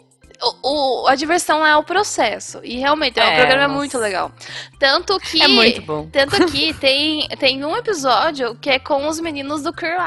[0.63, 2.61] O, o- a diversão é o processo.
[2.63, 3.77] E realmente, é, o É, programa é nossa.
[3.77, 4.31] muito legal.
[4.79, 5.39] Tanto que.
[5.39, 6.09] É muito bom.
[6.11, 9.99] Tanto que tem, tem um episódio que é com os meninos do Queer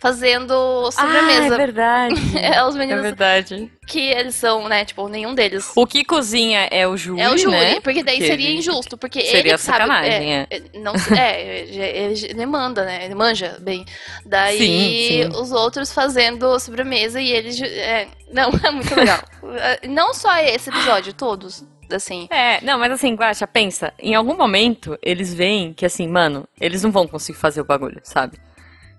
[0.00, 1.56] Fazendo Ah, é sobremesa.
[1.56, 2.14] verdade.
[2.40, 3.70] É, os é meninos verdade.
[3.86, 4.84] que eles são, né?
[4.84, 5.70] Tipo, nenhum deles.
[5.76, 7.80] O que cozinha é o júri, é o júri, né?
[7.80, 11.60] porque daí Que seria ele- injusto, porque seria ele sabe, sacanagem, é, é, não, é,
[11.60, 13.04] ele, ele manda, né?
[13.04, 13.84] Ele manja bem.
[14.24, 15.40] Daí Sim, sim.
[15.40, 19.20] os outros fazendo sobremesa e eles, é, não, é muito legal.
[19.58, 22.26] É, não só esse episódio, todos, assim.
[22.30, 26.82] É, não, mas assim, Guaxa, pensa, em algum momento eles veem que assim, mano, eles
[26.82, 28.38] não vão conseguir fazer o bagulho, sabe?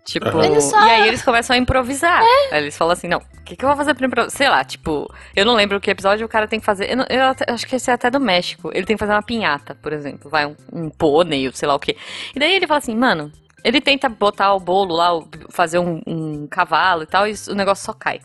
[0.06, 0.26] Tipo,
[0.62, 2.22] só- e aí eles começam a improvisar.
[2.52, 4.36] Aí eles falam assim, não, o que, que eu vou fazer pra improvisar?
[4.36, 6.90] Sei lá, tipo, eu não lembro que episódio o cara tem que fazer.
[6.92, 8.72] Eu, não- eu até- acho que esse é até do México.
[8.74, 10.30] Ele tem que fazer uma pinhata, por exemplo.
[10.30, 11.96] Vai um, um pônei, ou sei lá o quê.
[12.36, 13.32] E daí ele fala assim, mano,
[13.64, 15.10] ele tenta botar o bolo lá,
[15.50, 18.20] fazer um, um cavalo e tal, e o negócio só cai.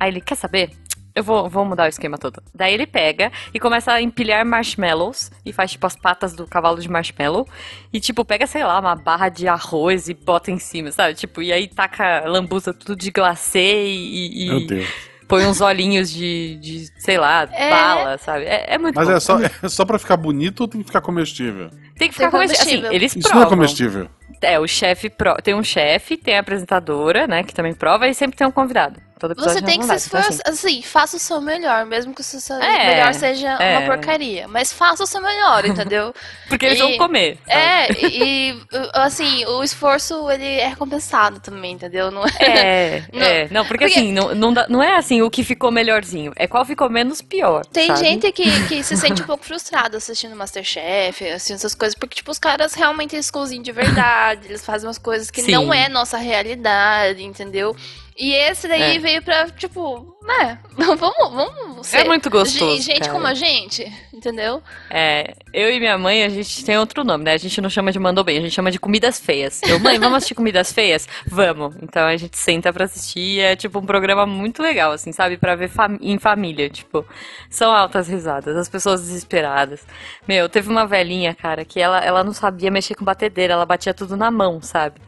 [0.00, 0.70] Aí ele, quer saber?
[1.16, 2.42] Eu vou, vou mudar o esquema todo.
[2.52, 6.80] Daí ele pega e começa a empilhar marshmallows e faz tipo as patas do cavalo
[6.80, 7.46] de marshmallow.
[7.92, 11.14] E tipo, pega, sei lá, uma barra de arroz e bota em cima, sabe?
[11.14, 14.88] Tipo, e aí taca lambuza tudo de glacê e, e Meu Deus.
[15.28, 17.70] põe uns olhinhos de, de sei lá, É.
[17.70, 18.44] bala, sabe?
[18.46, 19.14] É, é muito Mas bom.
[19.14, 21.70] é só, é só pra ficar bonito ou tem que ficar comestível?
[21.96, 22.60] Tem que ficar Tem comestível.
[22.60, 22.92] Assim, comestível.
[22.92, 23.40] eles Isso provam.
[23.40, 24.08] não é comestível.
[24.42, 25.36] É, o chefe pro...
[25.36, 29.00] tem um chefe, tem a apresentadora, né, que também prova, e sempre tem um convidado.
[29.28, 31.40] Todo episódio Você tem que se não dá, então, assim, esforçar, assim, faça o seu
[31.40, 33.78] melhor, mesmo que o seu É, melhor seja é.
[33.78, 34.46] uma porcaria.
[34.48, 36.14] Mas faça o seu melhor, entendeu?
[36.48, 37.38] Porque eles E- vão comer.
[37.46, 37.60] sabe?
[37.60, 38.58] é, e,
[38.92, 42.10] assim, o esforço, ele é recompensado também, entendeu?
[42.10, 42.30] Não é...
[42.40, 43.48] É, Não, é.
[43.50, 46.32] Não, porque, porque- assim, não, não, dá- não é assim o que ficou melhorzinho.
[46.36, 47.64] É qual ficou menos pior.
[47.66, 48.00] Tem sabe?
[48.00, 52.30] gente que, que se sente um pouco frustrada assistindo Masterchef, assistindo essas coisas, porque, tipo,
[52.30, 55.52] os caras realmente eles cozinham de verdade, eles fazem umas coisas que Sim.
[55.52, 57.74] não é nossa realidade, entendeu?
[58.16, 58.98] E esse daí É.
[59.00, 62.70] veio pra, tipo, né, vamos, vamos ser É muito gostoso.
[62.76, 63.12] gen- gente cara.
[63.12, 64.62] como a gente, entendeu?
[64.88, 67.32] É, eu e minha mãe, a gente tem outro nome, né?
[67.32, 69.60] A gente não chama de mandou bem, a gente chama de comidas feias.
[69.64, 71.08] Eu, mãe, vamos assistir comidas feias?
[71.26, 71.74] Vamos.
[71.82, 75.36] Então a gente senta pra assistir, é tipo um programa muito legal, assim, sabe?
[75.36, 77.04] Pra ver fam- em família, tipo,
[77.50, 79.80] são altas risadas, as pessoas desesperadas.
[80.28, 83.92] Meu, teve uma velhinha, cara, que ela, ela não sabia mexer com batedeira, ela batia
[83.92, 85.00] tudo na mão, sabe?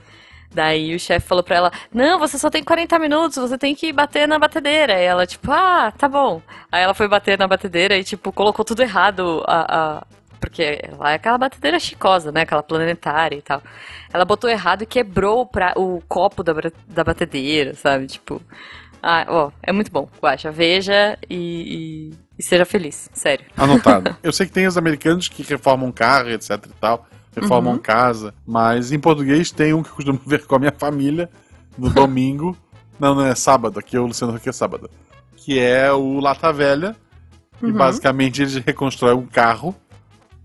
[0.52, 3.92] Daí o chefe falou pra ela: Não, você só tem 40 minutos, você tem que
[3.92, 4.94] bater na batedeira.
[5.00, 6.40] E ela, tipo, ah, tá bom.
[6.72, 9.42] Aí ela foi bater na batedeira e, tipo, colocou tudo errado.
[9.46, 10.06] A, a-
[10.40, 12.42] Porque lá é aquela batedeira chicosa, né?
[12.42, 13.62] Aquela planetária e tal.
[14.12, 16.52] Ela botou errado e quebrou o, pra- o copo da,
[16.87, 18.06] da batedeira, sabe?
[18.06, 18.40] Tipo.
[19.02, 20.09] Ah, ó, é muito bom.
[20.20, 23.44] Guaxa, veja e, e- e seja feliz, sério.
[23.56, 24.16] Anotado.
[24.22, 27.06] Eu sei que tem os americanos que reformam carro, etc e tal,
[27.38, 27.79] reformam Uhum.
[27.79, 31.29] casa, mas em português tem um que eu costumo ver com a minha família
[31.77, 32.57] no domingo.
[32.99, 34.90] não, não é sábado, aqui é o Luciano aqui é sábado.
[35.37, 36.96] Que é o Lata Velha.
[37.62, 37.72] E Uhum.
[37.72, 39.75] basicamente eles reconstroem um carro.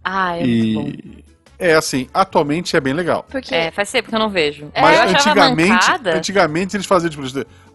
[0.03, 0.87] Ah, é muito bom.
[0.87, 1.23] e
[1.59, 3.23] é assim, atualmente é bem legal.
[3.29, 4.71] Porque É, faz tempo que eu não vejo.
[4.73, 7.23] É, Mas eu achava antigamente, antigamente eles faziam tipo,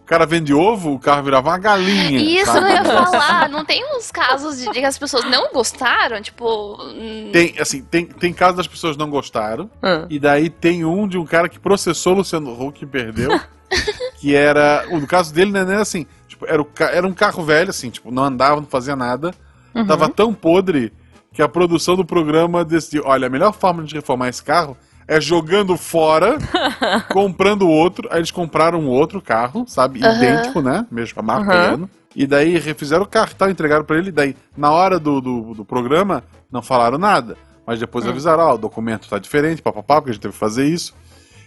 [0.07, 2.17] cara vende ovo, o carro virava uma galinha.
[2.19, 2.65] isso sabe?
[2.65, 6.81] eu ia falar, não tem uns casos de, de que as pessoas não gostaram, tipo...
[6.81, 9.69] hum, Tem, assim, tem, tem casos das pessoas não gostaram.
[9.81, 10.05] Ah.
[10.09, 13.37] E daí tem um de um cara que processou o Luciano Huck e perdeu.
[14.19, 14.85] que era.
[14.89, 16.05] O no caso dele, né, não era assim.
[16.27, 19.33] Tipo, era, o, era um carro velho, assim, tipo, não andava, não fazia nada.
[19.75, 19.85] Uhum.
[19.85, 20.93] Tava tão podre
[21.33, 25.19] que a produção do programa decidiu: olha, a melhor forma de reformar esse carro é
[25.21, 26.37] jogando fora,
[27.11, 28.07] comprando outro.
[28.11, 30.03] Aí eles compraram um outro carro, sabe?
[30.03, 30.15] Aham.
[30.15, 30.85] Idêntico, né?
[30.91, 31.89] Mesmo a marca e ano.
[32.15, 34.11] E daí refizeram o carro tal, entregaram pra ele.
[34.11, 37.37] Daí, na hora do, do, do programa, não falaram nada.
[37.65, 38.09] Mas depois Hum.
[38.09, 40.93] avisaram: ó, o documento tá diferente, papapá, porque a gente teve que fazer isso.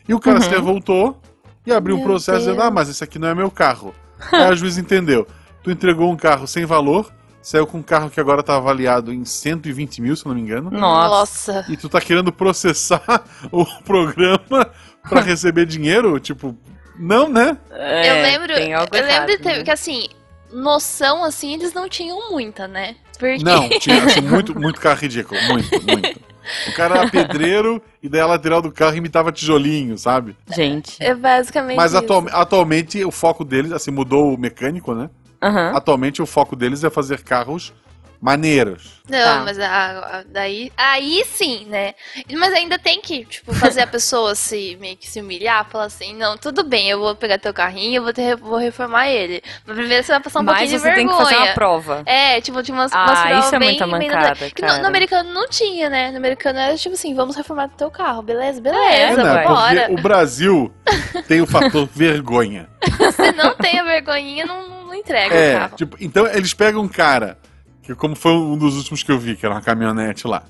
[0.08, 0.42] E o cara Uhum.
[0.44, 1.20] se revoltou
[1.66, 2.74] e abriu um processo dizendo: ah, Deus.
[2.74, 3.94] mas esse aqui não é meu carro.
[4.32, 5.26] Aí a juiz entendeu.
[5.62, 7.10] Tu entregou um carro sem valor,
[7.42, 10.70] saiu com um carro que agora tá avaliado em 120 mil, se não me engano.
[10.70, 11.64] Nossa.
[11.68, 14.70] E tu tá querendo processar o programa
[15.08, 16.18] pra receber dinheiro?
[16.20, 16.56] Tipo,
[16.98, 17.56] não, né?
[17.70, 19.64] É, eu lembro, tem algo eu lembro errado, de ter, né?
[19.64, 20.08] que assim,
[20.52, 22.96] noção assim, eles não tinham muita, né?
[23.18, 25.40] Porque Não, tinha assim, muito, muito carro ridículo.
[25.42, 26.20] Muito, muito.
[26.68, 30.34] O cara era pedreiro e daí a lateral do carro imitava tijolinho, sabe?
[30.54, 30.96] Gente.
[30.98, 31.98] é basicamente Mas isso.
[32.02, 35.10] atual- atualmente o foco deles, assim, mudou o mecânico, né?
[35.42, 35.72] Aham.
[35.74, 37.72] Atualmente o foco deles é fazer carros
[38.22, 39.00] maneiros.
[39.08, 39.42] Não, Tá.
[39.46, 39.66] mas a-
[40.18, 41.94] a- daí, aí sim, né?
[42.38, 46.14] Mas ainda tem que, tipo, fazer a pessoa se meio que se humilhar, falar assim,
[46.14, 49.42] não, tudo bem, eu vou pegar teu carrinho, eu vou, ter, vou reformar ele.
[49.66, 51.48] Mas primeiro você vai passar um Mas pouquinho de você tem que fazer vergonha.
[51.48, 52.02] uma prova.
[52.04, 54.78] É, tipo, tinha umas, Ah, umas provas isso é bem, muita bem mancada, que no,
[54.78, 56.10] no americano não tinha, né?
[56.10, 58.58] No americano era tipo assim, vamos reformar teu carro, beleza?
[58.60, 59.44] É, Beleza, né?
[59.48, 59.80] bora.
[59.80, 60.74] Porque o Brasil
[61.26, 62.68] tem o fator vergonha.
[63.16, 65.76] Se não tem a vergonhinha, não, entrega o É, carro.
[65.76, 67.38] tipo, então eles pegam um cara,
[67.82, 70.42] que como foi um dos últimos que eu vi, que era uma caminhonete lá.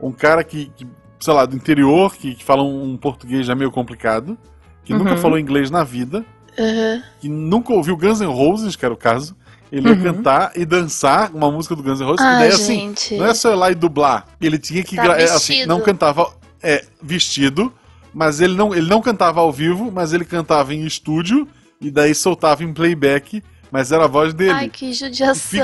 [0.00, 0.86] Um cara que, que,
[1.18, 4.36] sei lá, do interior, que, que fala um, um português já meio complicado,
[4.84, 5.18] que nunca Uhum.
[5.18, 6.24] falou inglês na vida,
[6.58, 7.02] Uhum.
[7.20, 9.36] que nunca ouviu Guns N' Roses, que era o caso.
[9.70, 10.02] Ele ia Uhum.
[10.02, 13.16] cantar e dançar uma música do Guns N' Roses, Ah, e daí assim, gente.
[13.16, 14.24] não é só ir lá e dublar.
[14.40, 17.72] Ele tinha que Tá é, assim, não cantava é, vestido,
[18.14, 21.46] mas ele não, ele não cantava ao vivo, mas ele cantava em estúdio
[21.80, 24.50] e daí soltava em playback, mas era a voz dele.
[24.52, 25.60] Ai, que judiação.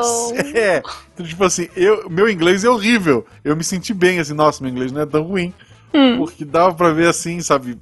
[0.00, 0.82] assim, é.
[1.12, 3.24] Então, tipo assim, eu, meu inglês é horrível.
[3.44, 5.52] Eu me senti bem, assim, nossa, meu inglês não é tão ruim.
[5.92, 6.18] Hum.
[6.18, 7.78] Porque dava pra ver assim, sabe?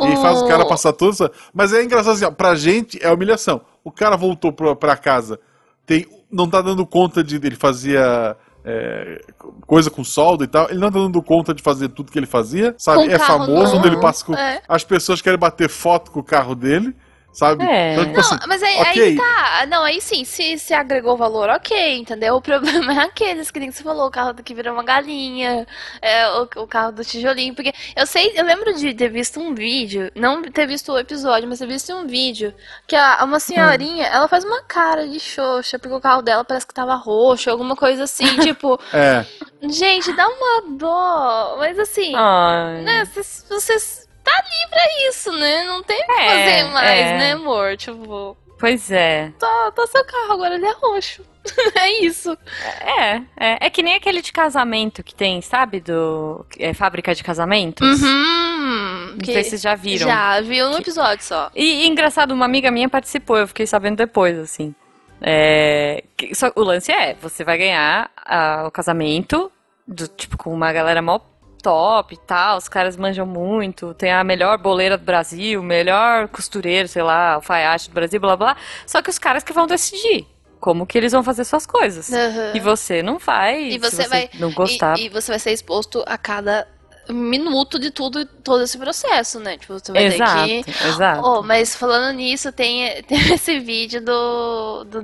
[0.00, 1.30] E O- faz o cara passar todo isso.
[1.52, 3.60] Mas é engraçado assim, ó, pra gente é humilhação.
[3.82, 5.38] O cara voltou pra, pra casa,
[5.86, 7.36] tem, não tá dando conta de.
[7.36, 8.34] Ele fazia.
[8.64, 9.20] é,
[9.66, 12.24] coisa com solda e tal, ele não tá dando conta de fazer tudo que ele
[12.26, 13.06] fazia, sabe?
[13.08, 13.76] Com é famoso, novo.
[13.76, 14.34] onde ele passa com.
[14.34, 14.62] É.
[14.66, 16.96] As pessoas querem bater foto com o carro dele,
[17.34, 17.64] sabe?
[17.64, 17.92] É.
[17.92, 19.02] Então, tipo Não, assim, mas aí, ok.
[19.02, 19.66] aí tá.
[19.66, 22.36] Não, aí sim, se, se agregou valor, ok, entendeu?
[22.36, 25.66] O problema é aqueles que nem você falou, o carro que virou uma galinha,
[26.00, 29.54] é, o, o carro do tijolinho, porque eu sei, eu lembro de ter visto um
[29.54, 32.54] vídeo, não ter visto o episódio, mas ter visto um vídeo
[32.86, 36.66] que a, uma senhorinha, ela faz uma cara de xoxa, porque o carro dela parece
[36.66, 39.26] que tava roxo, alguma coisa assim, tipo, É.
[39.62, 42.82] gente, dá uma dó, mas assim, Ai.
[42.82, 43.04] né,
[43.48, 45.64] vocês tá ali pra isso, né?
[45.64, 47.18] Não tem o que É, fazer mais, é.
[47.18, 47.76] né, amor?
[47.76, 48.36] Tipo.
[48.58, 49.32] Pois é.
[49.38, 51.22] Tá, tá seu carro, agora ele é roxo.
[51.76, 52.36] é isso.
[52.80, 53.66] É, é.
[53.66, 55.80] É que nem aquele de casamento que tem, sabe?
[55.80, 56.46] Do.
[56.58, 58.00] É, fábrica de casamentos.
[58.02, 59.10] Uhum.
[59.12, 60.06] Não que- sei se vocês já viram.
[60.08, 61.50] Já, viu no episódio só.
[61.54, 64.74] E, e engraçado, uma amiga minha participou, eu fiquei sabendo depois, assim.
[65.20, 69.50] É, que- só- o lance é, você vai ganhar ah, o casamento,
[69.86, 71.20] do, tipo, com uma galera mó
[71.64, 76.28] top e tal, os caras manjam muito, tem a melhor boleira do Brasil, o melhor
[76.28, 78.54] costureiro, sei lá, alfaiate do Brasil, blá blá.
[78.86, 80.26] Só que os caras que vão decidir
[80.60, 82.12] como que eles vão fazer suas coisas.
[82.12, 82.52] Aham.
[82.54, 84.98] E você não faz, E se você vai- não gostar.
[84.98, 86.66] E, e você vai ser exposto a cada
[87.12, 89.56] minuto de tudo, todo esse processo, né?
[89.58, 90.70] Tipo, você vai exato, ter que.
[90.70, 91.20] exato.
[91.22, 95.02] Oh, mas falando nisso, tem, tem esse vídeo do, do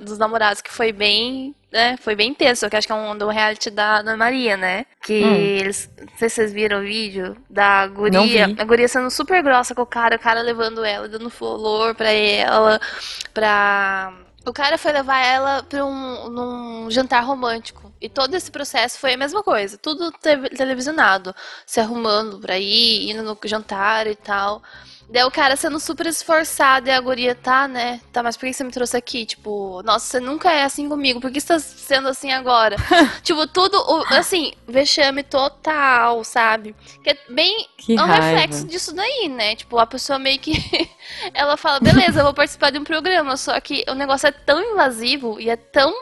[0.00, 1.96] dos namorados que foi bem, né?
[1.98, 4.86] Foi bem intenso, que acho que é um do reality da Ana Maria, né?
[5.02, 5.34] Que Hum.
[5.34, 5.88] eles.
[6.00, 8.46] Não sei se vocês viram o vídeo da guria.
[8.58, 12.10] A guria sendo super grossa com o cara, o cara levando ela, dando flor pra
[12.10, 12.80] ela,
[13.32, 14.12] pra.
[14.46, 17.92] O cara foi levar ela pra um num jantar romântico.
[18.00, 19.76] E todo esse processo foi a mesma coisa.
[19.76, 21.34] Tudo te- televisionado.
[21.66, 24.62] Se arrumando pra ir, indo no jantar e tal.
[25.08, 28.00] Daí o cara sendo super esforçado e a guria tá, né?
[28.12, 29.24] Tá, mas por que você me trouxe aqui?
[29.24, 31.20] Tipo, nossa, você nunca é assim comigo.
[31.20, 32.74] Por que você tá sendo assim agora?
[33.22, 33.76] tipo, tudo,
[34.10, 36.74] assim, vexame total, sabe?
[37.04, 38.24] Que é bem Que é um raiva.
[38.26, 39.54] reflexo disso daí, né?
[39.54, 40.52] Tipo, a pessoa meio que.
[41.32, 44.60] ela fala, beleza, eu vou participar de um programa, só que o negócio é tão
[44.60, 45.94] invasivo e é tão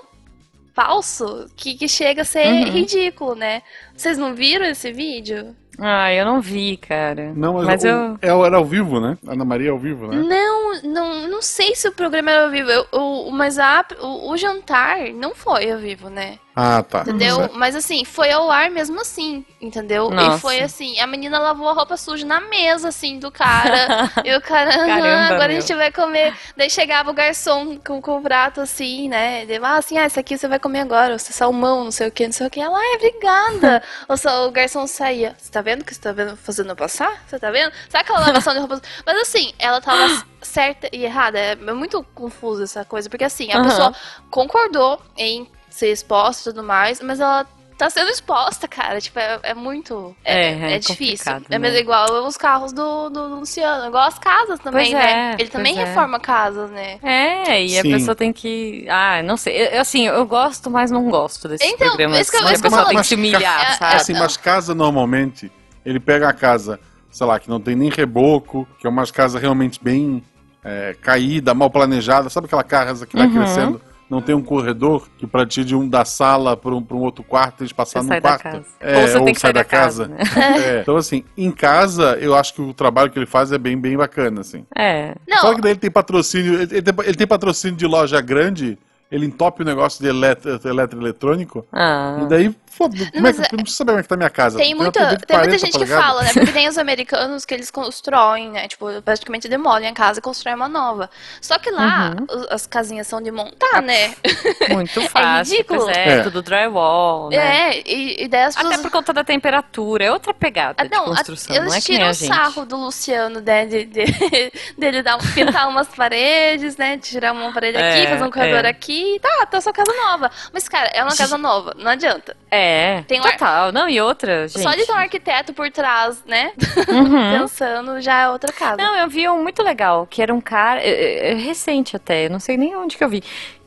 [0.75, 2.71] falso que, que chega a ser Uhum.
[2.73, 3.63] ridículo, né?
[3.97, 5.55] Vocês não viram esse vídeo?
[5.79, 7.33] Ah, eu não vi, cara.
[7.35, 9.19] Não, mas, Mas o- eu- é- era ao vivo, né?
[9.27, 10.17] Ana Maria ao vivo, né?
[10.17, 14.31] Não, não, não sei se o programa era ao vivo, eu- o- mas a, o,
[14.31, 16.39] o jantar não foi ao vivo, né?
[16.57, 17.01] Ah, tá.
[17.01, 17.37] Entendeu?
[17.37, 17.59] Certo.
[17.59, 20.09] Mas assim, foi ao ar mesmo assim, entendeu?
[20.09, 20.37] Nossa.
[20.37, 24.11] E foi assim, a menina lavou a roupa suja na mesa, assim, do cara.
[24.25, 25.57] e o cara, "Aham, Caramba, agora meu.
[25.57, 26.33] a gente vai comer.
[26.57, 29.43] Daí chegava o garçom com, com o prato assim, né?
[29.43, 32.13] Ele, ah, assim, ah, esse aqui você vai comer agora, esse salmão, não sei o
[32.13, 32.61] que, não sei o que.
[32.61, 33.83] Ela, ai, obrigada.
[34.09, 35.35] Ou só o garçom saía.
[35.37, 37.25] Você tá vendo o que você tá vendo fazendo passar?
[37.27, 37.73] Você tá vendo?
[37.89, 38.81] Sabe aquela lavação de roupa?
[39.05, 41.39] Mas assim, ela tava certa e errada.
[41.39, 43.93] É muito confuso essa coisa, porque assim, a pessoa
[44.31, 47.45] concordou em ser exposta e tudo mais, mas ela
[47.77, 49.01] tá sendo exposta, cara.
[49.01, 50.15] Tipo, é, é muito.
[50.25, 51.17] É, É, é difícil.
[51.25, 51.81] complicado, É mesmo né?
[51.81, 53.89] igual os carros do, do Luciano.
[53.89, 55.33] Igual as casas também, Pois né?
[55.33, 55.85] é, Ele também é.
[55.85, 56.99] reforma casas, né?
[57.03, 57.91] É, e a Sim.
[57.91, 58.87] pessoa tem que.
[58.89, 59.67] Ah, não sei.
[59.77, 62.89] Eu- assim, eu gosto, mas não gosto desses Então, onde isso a pessoa falo.
[62.91, 63.95] tem que se humilhar, É, sabe?
[63.97, 65.51] Assim, mas casa normalmente,
[65.85, 66.79] ele pega a casa,
[67.11, 70.23] sei lá, que não tem nem reboco, que é umas casas realmente bem
[70.63, 72.31] é, caída, mal planejada.
[72.31, 73.33] Sabe aquela casa que vai Uhum.
[73.35, 73.83] crescendo?
[74.11, 77.01] Não tem um corredor que pra ti de um da sala para um, pra um
[77.01, 78.43] outro quarto, que passar Você num sai da quarto.
[78.43, 78.65] casa.
[78.81, 80.09] É, ou você tem que sair da casa.
[80.09, 80.17] né?
[80.77, 83.79] É, Então, assim, em casa, eu acho que o trabalho que ele faz é bem,
[83.79, 84.65] bem bacana, assim.
[84.77, 85.15] É.
[85.29, 88.21] Não, Só que daí ele tem patrocínio, ele, ele tem, ele tem patrocínio de loja
[88.21, 88.79] grande,
[89.11, 92.21] ele entope o negócio de eletro, eletroeletrônico, Ah.
[92.23, 94.19] e daí, foda como é que, eu não preciso saber como é que tá a
[94.19, 94.59] minha casa.
[94.59, 96.05] Tem muita, de tem muita 40 gente que polegadas.
[96.05, 96.31] fala, né?
[96.33, 98.69] Porque tem os americanos que eles constroem, né?
[98.69, 101.09] Tipo, praticamente demolem a casa e constroem uma nova.
[101.41, 102.47] Só que lá, Uhum.
[102.51, 104.15] as casinhas são de montar, né?
[104.71, 105.53] Muito fácil.
[105.57, 105.85] ridículo.
[105.85, 106.23] Pois é, É.
[106.23, 107.71] tudo drywall, né?
[107.77, 108.83] É, e, e daí as Até pessoas...
[108.83, 111.81] por conta da temperatura, é outra pegada Ah, de não, a- construção, eles não é
[111.81, 113.67] que tiram a o sarro do Luciano, né?
[113.67, 114.05] De, de,
[114.79, 116.99] dele dar, um- pintar umas paredes, né?
[116.99, 118.69] Tirar uma parede aqui, É, fazer um corredor é.
[118.69, 119.19] aqui.
[119.21, 120.31] Tá, tá sua casa nova.
[120.53, 122.37] Mas, cara, é uma casa nova, não adianta.
[122.51, 122.64] É,
[123.07, 123.73] Tem um ar- total.
[123.73, 124.63] Não, e outra, gente.
[124.63, 126.53] Só de ter um arquiteto por trás, né?
[126.89, 127.39] Uhum.
[127.41, 128.77] Pensando, já é outra casa.
[128.77, 132.27] Não, eu vi um muito legal, que era um cara, é, é, é recente até,
[132.27, 133.23] eu não sei nem onde que eu vi.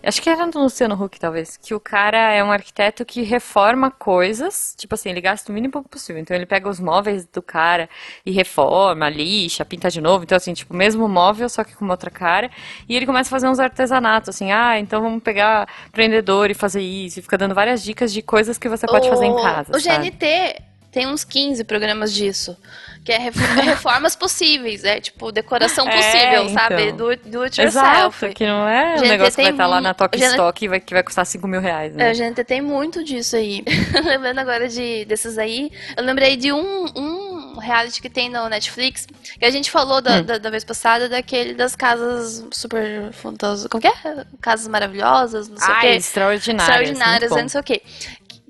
[0.08, 1.58] Acho que era no Luciano Huck, talvez.
[1.58, 5.84] Que o cara é um arquiteto que reforma coisas, tipo assim, ele gasta o mínimo
[5.84, 6.22] possível.
[6.22, 7.90] Então ele pega os móveis do cara
[8.26, 10.24] e reforma, lixa, pinta de novo.
[10.24, 12.50] Então, assim, tipo, mesmo móvel, só que com uma outra cara.
[12.88, 16.82] E ele começa a fazer uns artesanatos, assim, ah, então vamos pegar prendedor e fazer
[16.82, 17.20] isso.
[17.20, 19.76] E fica dando várias dicas de coisas que você pode fazer em casa.
[19.76, 20.10] O sabe?
[20.10, 22.58] GNT tem uns 15 programas disso.
[23.06, 26.50] Que é ref- reformas possíveis, é tipo decoração É, possível, então.
[26.50, 26.92] sabe?
[26.92, 28.34] Do, do it Exato, yourself.
[28.36, 30.80] que não é um negócio que vai estar lá mu- na Tok Stock e vai,
[30.82, 32.12] que vai custar 5 mil reais, É, né?
[32.12, 33.64] o GNT tem muito disso aí.
[34.04, 39.08] Lembrando agora de, desses aí, eu lembrei de um, um reality que tem no Netflix,
[39.40, 40.24] que a gente falou da, Hum.
[40.24, 43.68] da, da vez passada, daquele das casas super fantásticas.
[43.70, 44.26] Como que é?
[44.42, 45.88] Casas maravilhosas, não sei o Ai, quê.
[45.96, 46.90] extraordinárias.
[46.90, 47.82] Extraordinárias, muito não sei o quê.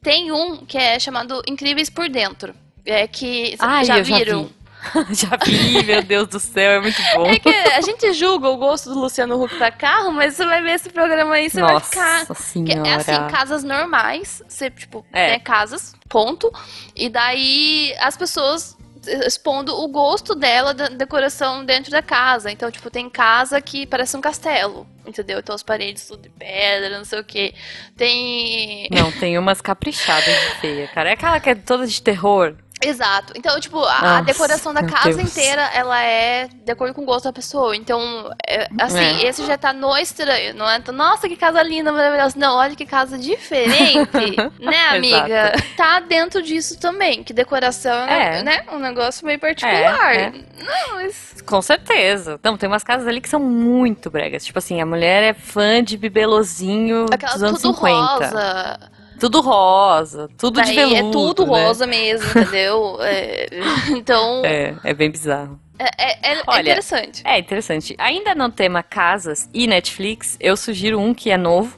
[0.07, 2.55] Tem um que é chamado Incríveis por Dentro.
[2.85, 4.43] É que Ai, já eu já viram?
[4.45, 4.55] vi.
[5.13, 7.25] já vi, meu Deus do céu, é muito bom.
[7.25, 10.61] É que a gente julga o gosto do Luciano Huck pra carro, mas você vai
[10.63, 12.25] ver esse programa aí, você vai Nossa ficar.
[12.25, 12.87] Que senhora.
[12.87, 15.31] é assim, casas normais, você, tipo, É.
[15.31, 16.53] né, casas, ponto.
[16.95, 18.76] E daí as pessoas
[19.25, 22.51] expondo o gosto dela da decoração dentro da casa.
[22.51, 25.39] Então, tipo, tem casa que parece um castelo, entendeu?
[25.39, 27.53] Então as paredes tudo de pedra, não sei o que.
[27.95, 28.87] Tem.
[28.91, 31.09] Não, tem umas caprichadas de feia, cara.
[31.09, 32.55] É aquela que é toda de terror.
[32.83, 33.33] Exato.
[33.35, 35.29] Então, tipo, a, Nossa, decoração da casa Deus.
[35.31, 37.75] inteira, ela é de acordo com o gosto da pessoa.
[37.75, 39.25] Então, é, assim, É.
[39.25, 40.53] esse já tá no estranho.
[40.53, 42.37] Não é, nossa, que casa linda, maravilhosa.
[42.37, 44.35] Não, olha que casa diferente.
[44.59, 45.53] né, amiga?
[45.75, 47.23] Tá dentro disso também.
[47.23, 48.43] Que decoração é, É.
[48.43, 50.15] né, um negócio meio particular.
[50.15, 50.31] É, é.
[50.63, 51.35] Não, mas...
[51.45, 52.39] Com certeza.
[52.43, 54.45] Não, tem umas casas ali que são muito bregas.
[54.45, 58.01] Tipo assim, a mulher é fã de bibelozinho Aquela dos anos tudo 50.
[58.01, 58.79] rosa.
[59.19, 60.95] Tudo rosa, tudo de Daí veludo.
[60.95, 61.65] é tudo né?
[61.65, 62.97] rosa mesmo, entendeu?
[63.01, 63.47] É,
[63.89, 65.59] então, É, é bem bizarro.
[65.79, 65.85] é,
[66.29, 67.21] é- é Olha, interessante.
[67.25, 67.95] É interessante.
[67.97, 71.77] Ainda no tema casas e Netflix, eu sugiro um que é novo,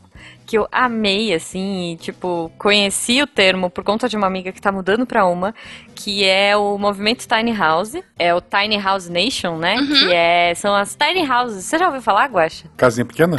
[0.50, 4.60] que eu amei, assim, e, tipo, conheci o termo por conta de uma amiga que
[4.60, 5.54] tá mudando pra uma,
[5.94, 7.94] que é o movimento Tiny House.
[8.18, 9.76] É o Tiny House Nation, né?
[9.76, 9.86] Uhum.
[9.88, 11.66] Que é, são as Tiny Houses.
[11.66, 12.66] Você já ouviu falar, Guaxa?
[12.76, 13.38] Casinha pequena?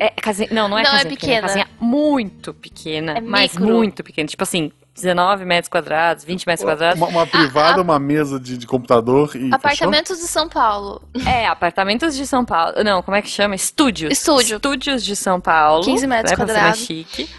[0.00, 1.36] É, casinha, não, não é Não, é casinha pequena.
[1.36, 3.74] É casinha muito pequena, É mas micro.
[3.74, 4.26] muito pequena.
[4.26, 7.00] Tipo assim, 19 metros quadrados, 20 metros quadrados.
[7.00, 9.38] Uma, uma privada, uma mesa de, de computador e.
[9.38, 9.54] fechou?
[9.54, 11.02] Apartamentos de São Paulo.
[11.26, 12.82] É, apartamentos de São Paulo.
[12.82, 13.54] Não, como é que chama?
[13.54, 14.12] Estúdios.
[14.12, 14.56] Estúdio.
[14.56, 15.84] Estúdios de São Paulo.
[15.84, 16.80] 15 metros né, pra ser mais quadrados.
[16.80, 17.30] chique.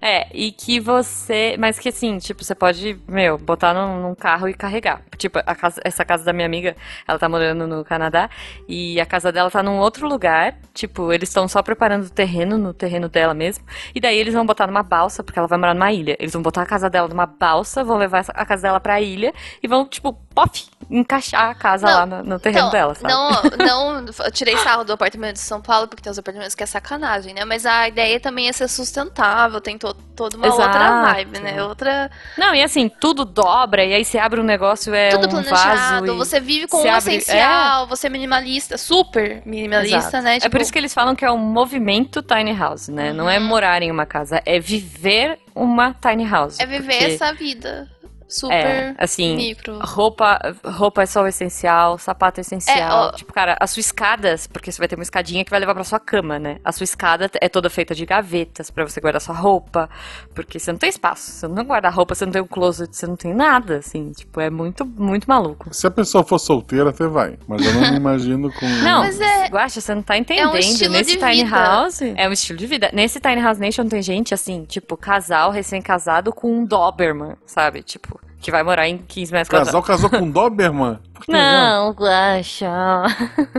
[0.00, 1.56] É, e que você.
[1.58, 5.02] Mas que assim, tipo, você pode, meu, botar num, num carro e carregar.
[5.16, 6.76] Tipo, a casa- essa casa da minha amiga,
[7.08, 8.28] ela tá morando no Canadá.
[8.68, 10.54] E a casa dela tá num outro lugar.
[10.74, 13.64] Tipo, eles estão só preparando o terreno, no terreno dela mesmo.
[13.94, 16.14] E daí eles vão botar numa balsa, porque ela vai morar numa ilha.
[16.20, 19.32] Eles vão botar a casa dela numa balsa, vão levar a casa dela pra ilha
[19.62, 23.12] e vão, tipo, pof, encaixar a casa Não, lá no, no terreno Então, dela, sabe?
[23.12, 23.30] Não,
[23.66, 26.66] não, eu tirei sarro do apartamento de São Paulo, porque tem os apartamentos que é
[26.66, 27.44] sacanagem, né?
[27.46, 31.14] Mas a ideia também é ser sustentável, tem to, toda uma outra Exato.
[31.14, 31.62] vibe, né?
[31.62, 32.10] Outra.
[32.38, 36.06] Não, e assim, tudo dobra, e aí você abre um negócio, é Tudo um planejado,
[36.06, 36.16] vaso.
[36.16, 40.22] você vive com o abre- essencial, você é minimalista, super minimalista, Exato.
[40.24, 40.38] né?
[40.42, 43.12] É por isso que eles falam que é um movimento tiny house, né?
[43.12, 43.44] Não é Uhum.
[43.44, 46.58] morar em uma casa, é viver uma tiny house.
[46.60, 47.88] É viver porque essa vida
[48.28, 49.78] super É, assim, micro.
[49.80, 52.76] Roupa, roupa é só o essencial, sapato é essencial.
[52.78, 55.60] É, ó- Tipo, cara, as suas escadas, porque você vai ter uma escadinha que vai
[55.60, 56.58] levar pra sua cama, né?
[56.64, 59.88] A sua escada é toda feita de gavetas pra você guardar sua roupa,
[60.34, 63.06] porque você não tem espaço, você não tem guarda-roupa, você não tem um closet, você
[63.06, 64.12] não tem nada, assim.
[64.12, 65.72] Tipo, é muito, muito maluco.
[65.72, 67.38] Se a pessoa for solteira, até vai.
[67.46, 68.66] Mas eu não me imagino com.
[68.82, 70.56] Não, Mas é- Guaxa, você não tá entendendo.
[70.58, 71.56] estilo Nesse de Tiny vida.
[71.56, 72.02] House.
[72.02, 72.90] É um estilo de vida.
[72.92, 77.82] Nesse Tiny House Nation tem gente, assim, tipo, casal recém-casado com um Doberman, sabe?
[77.82, 80.10] Tipo, que vai morar em 15 metros Casal quadrados.
[80.10, 80.98] casou com Doberman?
[81.28, 83.04] Não, Guaxa.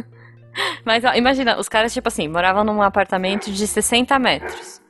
[0.83, 4.81] Mas ó, imagina, os caras, tipo assim, moravam num apartamento de 60 metros.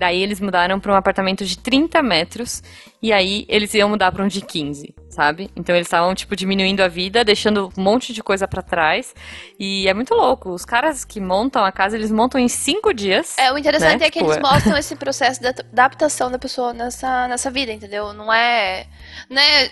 [0.00, 2.62] Daí eles mudaram pra um apartamento de 30 metros.
[3.02, 5.50] E aí eles iam mudar pra um de 15, sabe?
[5.54, 9.14] Então eles estavam, tipo, diminuindo a vida, deixando um monte de coisa pra trás.
[9.58, 10.50] E é muito louco.
[10.52, 13.36] Os caras que montam a casa, eles montam em 5 dias.
[13.36, 14.06] É, o interessante né?
[14.06, 14.40] é que Tipo, eles é.
[14.40, 18.14] mostram esse processo de adaptação da pessoa nessa, nessa vida, entendeu?
[18.14, 18.86] Não é.
[19.28, 19.70] Né,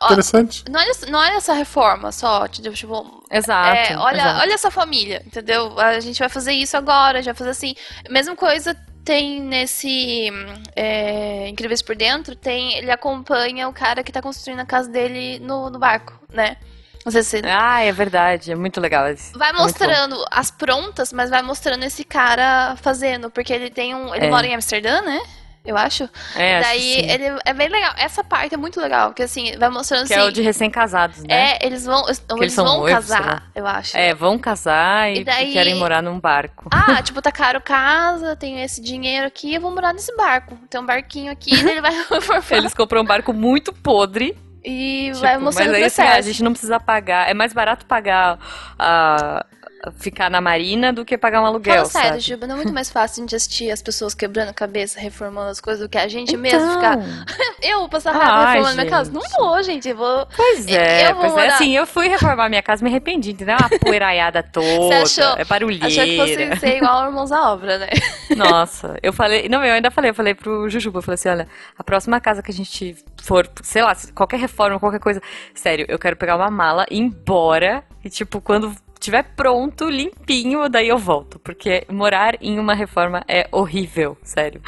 [0.00, 0.64] ó, Interessante.
[0.70, 3.92] não, é, não é essa reforma só, tipo, tipo, Exato.
[3.92, 4.40] é, olha, exato.
[4.40, 5.78] olha essa família, entendeu?
[5.80, 7.74] A gente vai fazer isso agora, a gente vai fazer assim.
[8.10, 8.76] Mesma coisa
[9.06, 10.28] tem nesse
[10.74, 15.38] é, Incríveis por Dentro, tem ele acompanha o cara que tá construindo a casa dele
[15.38, 16.56] no, no barco, né?
[17.04, 18.50] Não sei se Ah, é verdade.
[18.50, 19.04] É muito legal.
[19.36, 24.12] Vai É mostrando as prontas, mas vai mostrando esse cara fazendo, porque ele tem um.
[24.12, 24.30] Ele É.
[24.30, 25.20] mora em Amsterdã, né?
[25.66, 26.08] Eu acho.
[26.36, 27.10] É, acho Daí sim.
[27.10, 27.92] ele é bem legal.
[27.98, 30.22] Essa parte é muito legal, porque assim, vai mostrando Que assim.
[30.22, 31.54] é o de recém-casados, né?
[31.58, 33.96] É, eles vão, eles eles vão noivos, casar, eu acho.
[33.96, 36.68] É, vão casar e, E daí- querem morar num barco.
[36.72, 40.56] Ah, tipo, tá caro casa, tenho esse dinheiro aqui, eu vou morar nesse barco.
[40.70, 41.92] Tem um barquinho aqui, ele vai
[42.52, 44.36] Eles compram um barco muito podre.
[44.64, 46.28] e tipo, vai mostrando mas o aí assim, a processo.
[46.28, 47.28] gente não precisa pagar.
[47.28, 48.38] É mais barato pagar
[48.78, 49.44] a
[49.92, 52.20] ficar na marina do que pagar um aluguel, Fala sério, sabe?
[52.20, 55.50] Juba, não é muito mais fácil a gente assistir as pessoas quebrando a cabeça, reformando
[55.50, 56.98] as coisas, do que a gente Então, mesmo ficar.
[57.62, 59.12] Eu vou passar raiva Ai, reformando minha casa?
[59.12, 59.36] Não gente.
[59.38, 59.88] vou, gente.
[59.88, 60.26] Eu vou.
[60.36, 61.36] Pois é, Eu vou pois é.
[61.36, 63.56] morar- Assim, eu fui reformar minha casa, me arrependi, entendeu?
[63.58, 65.86] Uma poeiraiada toda, achou- é barulheira.
[65.86, 67.88] Achou que fosse ser igual Irmãos à Obra, né?
[68.36, 69.48] Nossa, eu falei.
[69.48, 72.42] Não, eu ainda falei, eu falei pro Jujuba, eu falei assim: olha, a próxima casa
[72.42, 75.20] que a gente for, sei lá, qualquer reforma, qualquer coisa.
[75.54, 78.74] Sério, eu quero pegar uma mala, ir embora e, tipo, quando
[79.06, 81.38] tiver pronto, limpinho, daí eu volto.
[81.38, 84.60] Porque morar em uma reforma é horrível, sério.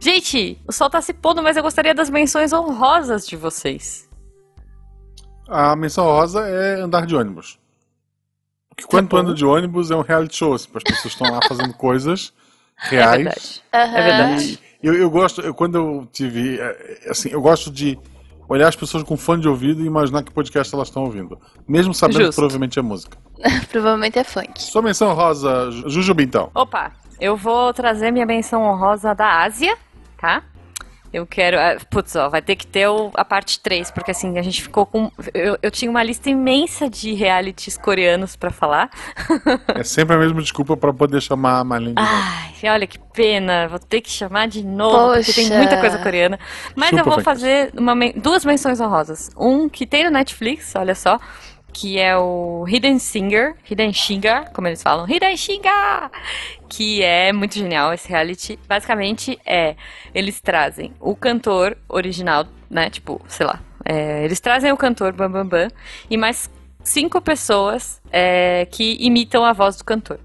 [0.00, 4.06] Gente, o sol tá se pondo, mas eu gostaria das menções honrosas de vocês.
[5.48, 7.58] A menção rosa é andar de ônibus.
[8.68, 11.40] Porque quando tu anda de ônibus é um reality show, assim, as pessoas estão lá
[11.48, 12.32] fazendo coisas
[12.84, 13.16] É reais.
[13.16, 13.62] verdade.
[13.72, 13.96] Aham.
[13.98, 14.60] É verdade.
[14.82, 16.60] Eu, eu gosto, eu, quando eu tive.
[16.60, 17.98] eh, Assim, eu gosto de
[18.48, 21.38] olhar as pessoas com fone de ouvido e imaginar que podcast elas estão ouvindo.
[21.68, 22.38] Mesmo sabendo que Justo.
[22.40, 23.18] provavelmente é música.
[23.70, 24.62] Provavelmente é funk.
[24.62, 26.50] Sua menção rosa, Ju- Jujuba, então.
[26.54, 29.76] Opa, eu vou trazer minha menção honrosa da Ásia,
[30.18, 30.42] tá?
[31.12, 31.58] Eu quero.
[31.58, 34.62] ah, Putz, ó, vai ter que ter o- a parte 3, porque assim, a gente
[34.62, 35.10] ficou com.
[35.32, 38.90] Eu, eu tinha uma lista imensa de realities coreanos pra falar.
[39.74, 42.08] É sempre a mesma desculpa pra poder chamar a Marlene novo.
[42.10, 45.58] Ai, olha que pena, vou ter que chamar de novo, porque tem Poxa.
[45.58, 46.38] muita coisa coreana.
[46.74, 47.46] Mas Super eu vou fantástico.
[47.46, 49.30] fazer uma duas menções honrosas.
[49.36, 51.18] Um que tem no Netflix, olha só,
[51.76, 56.10] que é o Hidden Singer, Hidden Singer, como eles falam, Hidden Singer,
[56.70, 58.58] que é muito genial esse reality.
[58.66, 59.76] Basicamente é,
[60.14, 65.30] eles trazem o cantor original, né, tipo, sei lá, é, eles trazem o cantor Bam
[65.30, 65.68] Bam Bam
[66.08, 66.50] e mais
[66.82, 70.18] cinco pessoas é, que imitam a voz do cantor.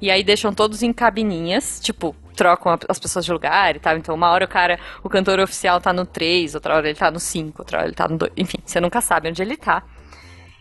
[0.00, 3.96] E aí deixam todos em cabininhas, tipo, trocam as pessoas de lugar e tal.
[3.96, 7.10] Então, uma hora o cara, o cantor oficial tá no 3, outra hora ele tá
[7.10, 8.32] no 5, outra hora ele tá no 2.
[8.36, 9.82] Enfim, você nunca sabe onde ele tá.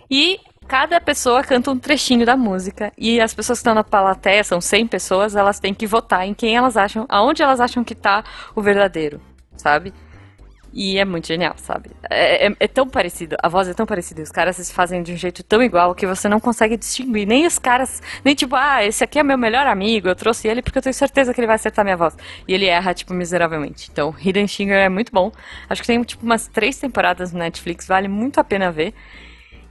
[0.10, 2.91] E cada pessoa canta um trechinho da música.
[2.97, 6.34] E as pessoas que estão na plateia, são 100 pessoas, elas têm que votar em
[6.34, 8.24] quem elas acham, aonde elas acham que tá
[8.56, 9.22] o verdadeiro,
[9.58, 9.93] sabe?
[10.76, 11.91] E é muito genial, sabe?
[12.10, 15.14] É, é- é tão parecido, a voz é tão parecida, os caras se fazem de
[15.14, 17.28] um jeito tão igual que você não consegue distinguir.
[17.28, 20.64] Nem os caras, nem tipo, ah, esse aqui é meu melhor amigo, eu trouxe ele
[20.64, 22.18] porque eu tenho certeza que ele vai acertar minha voz.
[22.47, 23.89] E ele erra, tipo, miseravelmente.
[23.91, 25.32] Então, Hidden Singer é muito bom.
[25.70, 28.95] Acho que tem, tipo, umas três temporadas no Netflix, vale muito a pena ver.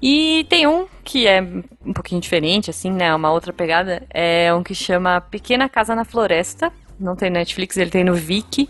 [0.02, 3.14] E tem um que é um pouquinho diferente, assim, né?
[3.14, 4.04] Uma outra pegada.
[4.10, 6.72] É um que chama Pequena Casa na Floresta.
[6.98, 8.68] Não tem Netflix, ele tem no Viki.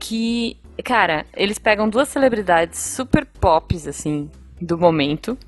[0.00, 4.28] Que, cara, eles pegam duas celebridades super pops, assim,
[4.60, 5.38] do momento.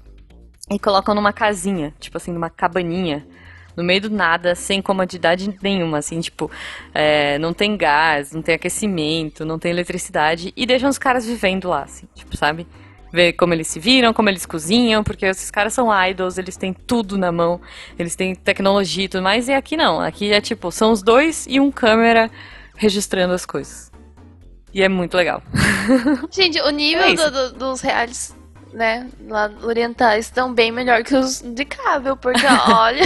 [0.71, 3.27] E colocam numa casinha, tipo assim, numa cabaninha.
[3.77, 6.49] No meio do nada, sem comodidade nenhuma, assim, tipo,
[6.95, 11.69] é, não tem gás, não tem aquecimento, não tem eletricidade, e deixam os caras vivendo
[11.69, 12.67] lá, assim, tipo, sabe?
[13.13, 16.73] Ver como eles se viram, como eles cozinham, porque esses caras são idols, eles têm
[16.73, 17.61] tudo na mão,
[17.99, 21.45] eles têm tecnologia e tudo mais, e aqui não, aqui é tipo, são os dois
[21.49, 22.31] e um câmera
[22.77, 23.91] registrando as coisas.
[24.73, 25.43] E é muito legal.
[26.31, 28.33] Gente, o nível É do- do- dos reais,
[28.73, 33.03] né, lá orientais estão bem melhor que os de cável, porque olha.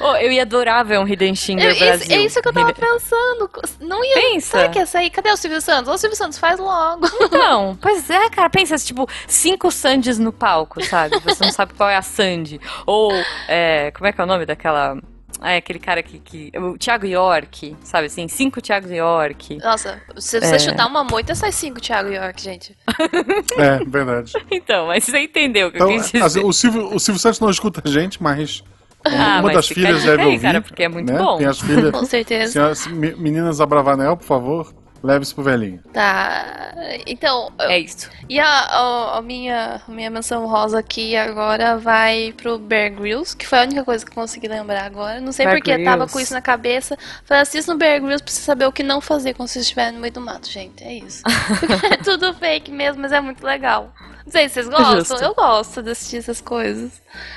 [0.00, 2.16] Oh, eu ia adorar ver um Hidden eu- Singer isso- Brasil.
[2.16, 3.50] é isso que eu tava Hidden- pensando.
[3.80, 4.14] Não ia.
[4.14, 4.58] Pensa.
[4.58, 5.10] Será que ia sair?
[5.10, 5.92] Cadê o Silvio Santos?
[5.92, 7.06] Ô, Silvio Santos, faz logo.
[7.32, 11.18] Não, pois é, cara, pensa, tipo, cinco Sandys no palco, sabe?
[11.20, 12.60] Você não sabe qual é a Sandy.
[12.86, 13.12] Ou,
[13.48, 14.96] é, como é que é o nome daquela...
[15.38, 16.50] Ah, é aquele cara que, que...
[16.58, 18.26] O Thiago York, sabe assim?
[18.26, 19.58] Cinco Thiago York.
[19.58, 20.58] Nossa, se você É.
[20.58, 22.74] chutar uma moita, sai cinco, Thiago York, gente.
[23.58, 24.32] É, verdade.
[24.50, 26.44] Então, mas você entendeu o que eu Então, quis dizer.
[26.44, 28.62] o, Silvio, o Silvio Santos não escuta a gente, mas
[29.06, 30.40] Ah, uma das filhas deve aí, ouvir.
[30.42, 31.18] cara, porque é muito né?
[31.18, 31.38] bom.
[31.38, 31.90] Tem as filhas.
[31.92, 32.52] Com certeza.
[32.52, 35.80] Senhoras- me- meninas da Bravanel, por favor, leve isso pro velhinho.
[35.92, 36.72] Tá.
[37.06, 38.10] Então, É isso.
[38.28, 43.46] e a, a- a minha, minha menção rosa aqui agora vai pro Bear Grylls, que
[43.46, 45.20] foi a única coisa que eu consegui lembrar agora.
[45.20, 46.96] Não sei Bear porque tava com isso na cabeça.
[47.24, 49.92] Falei, assista no Bear Grylls pra você saber o que não fazer quando você estiver
[49.92, 50.82] no meio do mato, gente.
[50.82, 51.22] É isso.
[51.90, 53.92] É tudo fake mesmo, mas é muito legal.
[54.26, 54.96] Não sei se vocês gostam.
[54.98, 55.14] Justo.
[55.24, 56.90] Eu gosto de assistir essas coisas.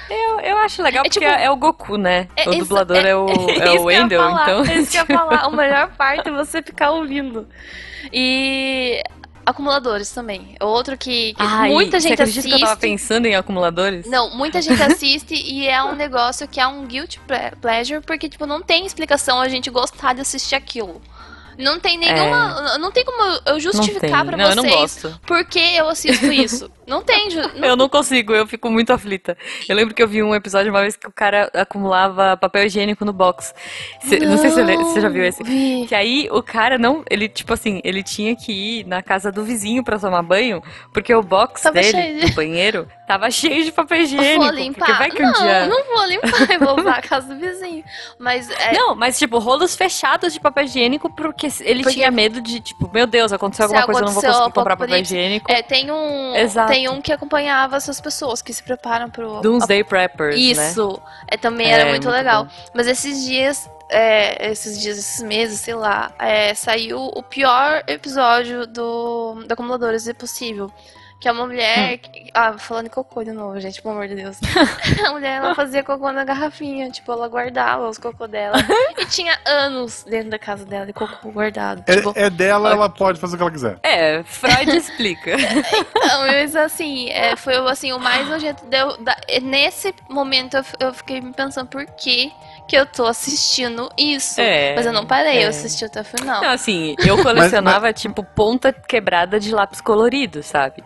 [0.10, 2.28] Eu, eu acho legal É porque tipo- é o Goku, né?
[2.36, 4.66] É o isso- dublador é, o, é o eu ia Wendell, então...
[4.66, 5.42] É isso que eu ia falar.
[5.46, 7.48] A melhor parte é você ficar ouvindo.
[8.12, 9.02] E
[9.46, 10.56] acumuladores também.
[10.60, 12.58] Outro que, que Ai, muita você gente acredita assiste.
[12.58, 14.06] que eu tava pensando em acumuladores?
[14.08, 18.28] Não, muita gente assiste e é um negócio que é um guilty ple- pleasure, porque,
[18.30, 21.02] tipo, não tem explicação a gente gostar de assistir aquilo.
[21.58, 22.78] Não tem nenhuma.
[22.78, 23.52] Não tem como eu É.
[23.54, 24.26] Não justificar tem.
[24.28, 25.20] pra Não, eu não vocês gosto.
[25.28, 26.72] por que eu assisto isso.
[26.90, 27.30] Não tem.
[27.30, 29.38] ju- não- Eu não consigo, eu fico muito aflita.
[29.68, 33.06] Eu lembro que eu vi um episódio uma vez que o cara acumulava papel higiênico
[33.06, 33.54] no box.
[34.02, 35.44] Cê- não sei se você, já viu esse.
[35.44, 35.86] vi.
[35.88, 37.04] Que aí o cara não.
[37.10, 40.62] Ele, tipo assim, ele tinha que ir na casa do vizinho pra tomar banho,
[40.94, 44.44] porque o box Tava dele, de- do banheiro, tava cheio de papel Eu higiênico.
[44.44, 44.98] vou limpar.
[44.98, 45.68] Vai que um não, dia.
[45.68, 47.84] não vou limpar, eu vou usar a casa do vizinho.
[48.20, 52.42] Mas é, Não, mas tipo, rolos fechados de papel higiênico porque ele Porque- tinha medo
[52.42, 55.52] de, tipo, meu Deus, aconteceu Se alguma coisa, eu não vou conseguir comprar papel higiênico.
[55.52, 56.72] É, tem um, Exato.
[56.72, 60.42] tem um que acompanhava essas pessoas que se preparam pro Doomsday Preppers, né?
[60.42, 61.02] Isso.
[61.28, 62.46] É, também É, era muito, muito legal.
[62.46, 62.52] bom.
[62.74, 68.66] Mas esses dias, é, esses dias, esses meses, sei lá, é, saiu o pior episódio
[68.68, 70.72] do, do Acumuladores é Possível.
[71.20, 71.98] Que é uma mulher.
[71.98, 74.38] que- Ah, falando em cocô de novo, gente, pelo amor de Deus.
[75.06, 76.90] a mulher, ela fazia cocô na garrafinha.
[76.90, 78.56] Tipo, ela guardava os cocô dela.
[78.98, 81.84] e tinha anos dentro da casa dela de cocô guardado.
[81.84, 83.78] Tipo, É, é dela, ela pode fazer o que ela quiser.
[83.84, 85.36] É, Freud explica.
[86.08, 88.96] Não, mas assim, é, foi assim, o mais nojento deu.
[88.98, 92.32] da- nesse momento eu, eu fiquei me pensando por que,
[92.66, 94.40] que eu tô assistindo isso.
[94.40, 95.44] É, mas eu não parei, é.
[95.46, 96.42] eu assisti até o final.
[96.42, 100.82] Não, assim, eu colecionava, tipo, ponta quebrada de lápis colorido, sabe?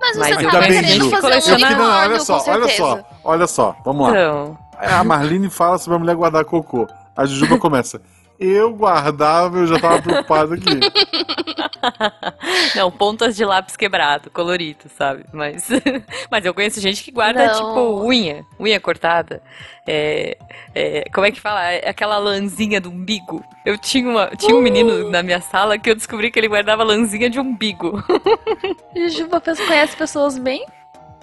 [0.00, 3.00] Mas mas você eu tava também, querendo fazer um não, olha só, com olha só,
[3.24, 4.10] olha só, vamos lá.
[4.10, 6.86] Então, A Marlene fala sobre a mulher guardar cocô.
[7.16, 8.00] A Jujuba começa.
[8.38, 10.64] Eu guardava, eu já tava preocupado aqui.
[12.76, 15.24] não, pontas de lápis quebrado, colorido, sabe?
[15.32, 15.68] Mas,
[16.30, 17.54] mas eu conheço gente que guarda, Não.
[17.54, 19.42] tipo, unha, unha cortada.
[19.86, 20.36] É,
[20.74, 21.72] é, como é que fala?
[21.72, 23.44] É Aquela lãzinha do umbigo.
[23.64, 26.84] Eu tinha, uma, tinha um menino na minha sala que eu descobri que ele guardava
[26.84, 28.02] lãzinha de umbigo.
[28.96, 30.64] Jujuba pensa- conhece pessoas bem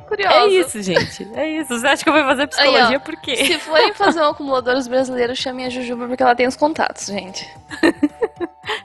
[0.07, 0.35] curiosas.
[0.35, 1.27] É isso, gente.
[1.35, 1.79] É isso.
[1.79, 2.99] Você acha que eu vou fazer psicologia Aí, ó.
[2.99, 3.35] por quê?
[3.35, 7.47] Se forem fazer um acumuladores brasileiros, chamem a Jujuba porque ela tem os contatos, gente.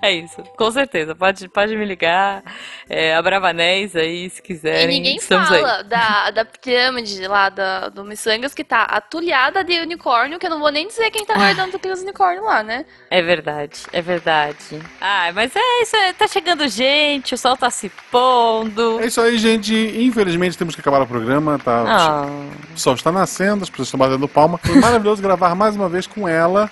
[0.03, 1.15] É isso, com certeza.
[1.15, 2.43] Pode, pode me ligar.
[2.89, 4.87] É, a Bravanéis aí, se E quiserem.
[4.87, 5.61] ninguém estamos aí.
[5.61, 10.51] fala da, da pirâmide lá da, do Missangas que tá atulhada de unicórnio, que eu
[10.51, 12.85] não vou nem dizer quem tá guardando aqueles unicórnios lá, né?
[13.11, 14.57] É verdade, é verdade.
[15.01, 19.01] Ah, mas é isso, é, tá chegando gente, o sol tá se pondo.
[19.01, 19.75] É isso aí, gente.
[19.75, 21.85] Infelizmente temos que acabar o programa, tá?
[21.87, 22.27] Ah,
[22.75, 24.59] O sol está nascendo, as pessoas estão batendo palma.
[24.59, 26.71] Foi maravilhoso gravar mais uma vez com ela,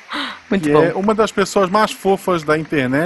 [0.51, 0.83] muito que bom.
[0.83, 3.02] é uma das pessoas mais fofas da internet,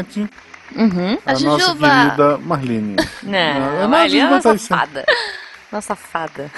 [0.74, 1.18] Uhum.
[1.24, 1.88] a, A nossa Jujuba.
[1.88, 2.96] querida Marlene.
[3.22, 5.04] Não, ali é Jujuba uma tá aí safada.
[5.72, 6.50] Uma safada.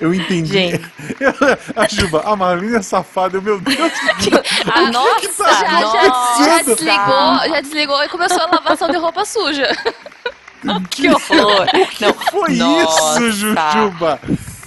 [0.00, 0.52] Eu entendi.
[0.52, 0.92] Gente.
[1.76, 3.92] a Juba, a Marlene é safada, eu, meu Deus.
[4.72, 9.24] A nossa, tá Já, já, já desligou, já desligou e começou a lavação de roupa
[9.24, 9.68] suja.
[10.88, 11.66] Que horror.
[12.00, 13.20] Não, Foi nossa.
[13.20, 14.18] isso, Jujuba?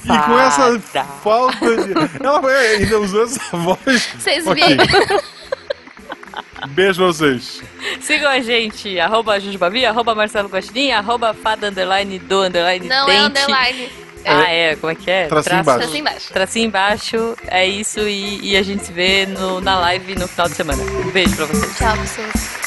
[0.05, 0.79] E com essa
[1.23, 1.93] falta de.
[2.23, 4.07] Ela ainda usou essa voz.
[4.19, 4.63] Vocês Ok.
[4.77, 5.21] viram?
[6.73, 7.61] Beijo pra vocês.
[8.01, 13.17] Sigam a gente, arroba Jujubavi, arroba Marcelo Guaxinim, arroba fada underline do underline Não dente.
[13.17, 13.89] é underline.
[14.25, 15.27] Ah, é, como é que é?
[15.27, 15.89] Tracinho Traço- embaixo.
[15.89, 16.33] Assim embaixo.
[16.33, 20.49] Tracinho embaixo, é isso, e, e a gente se vê no, na live no final
[20.49, 20.83] de semana.
[20.83, 21.77] Um beijo pra vocês.
[21.77, 22.66] Tchau, pessoas.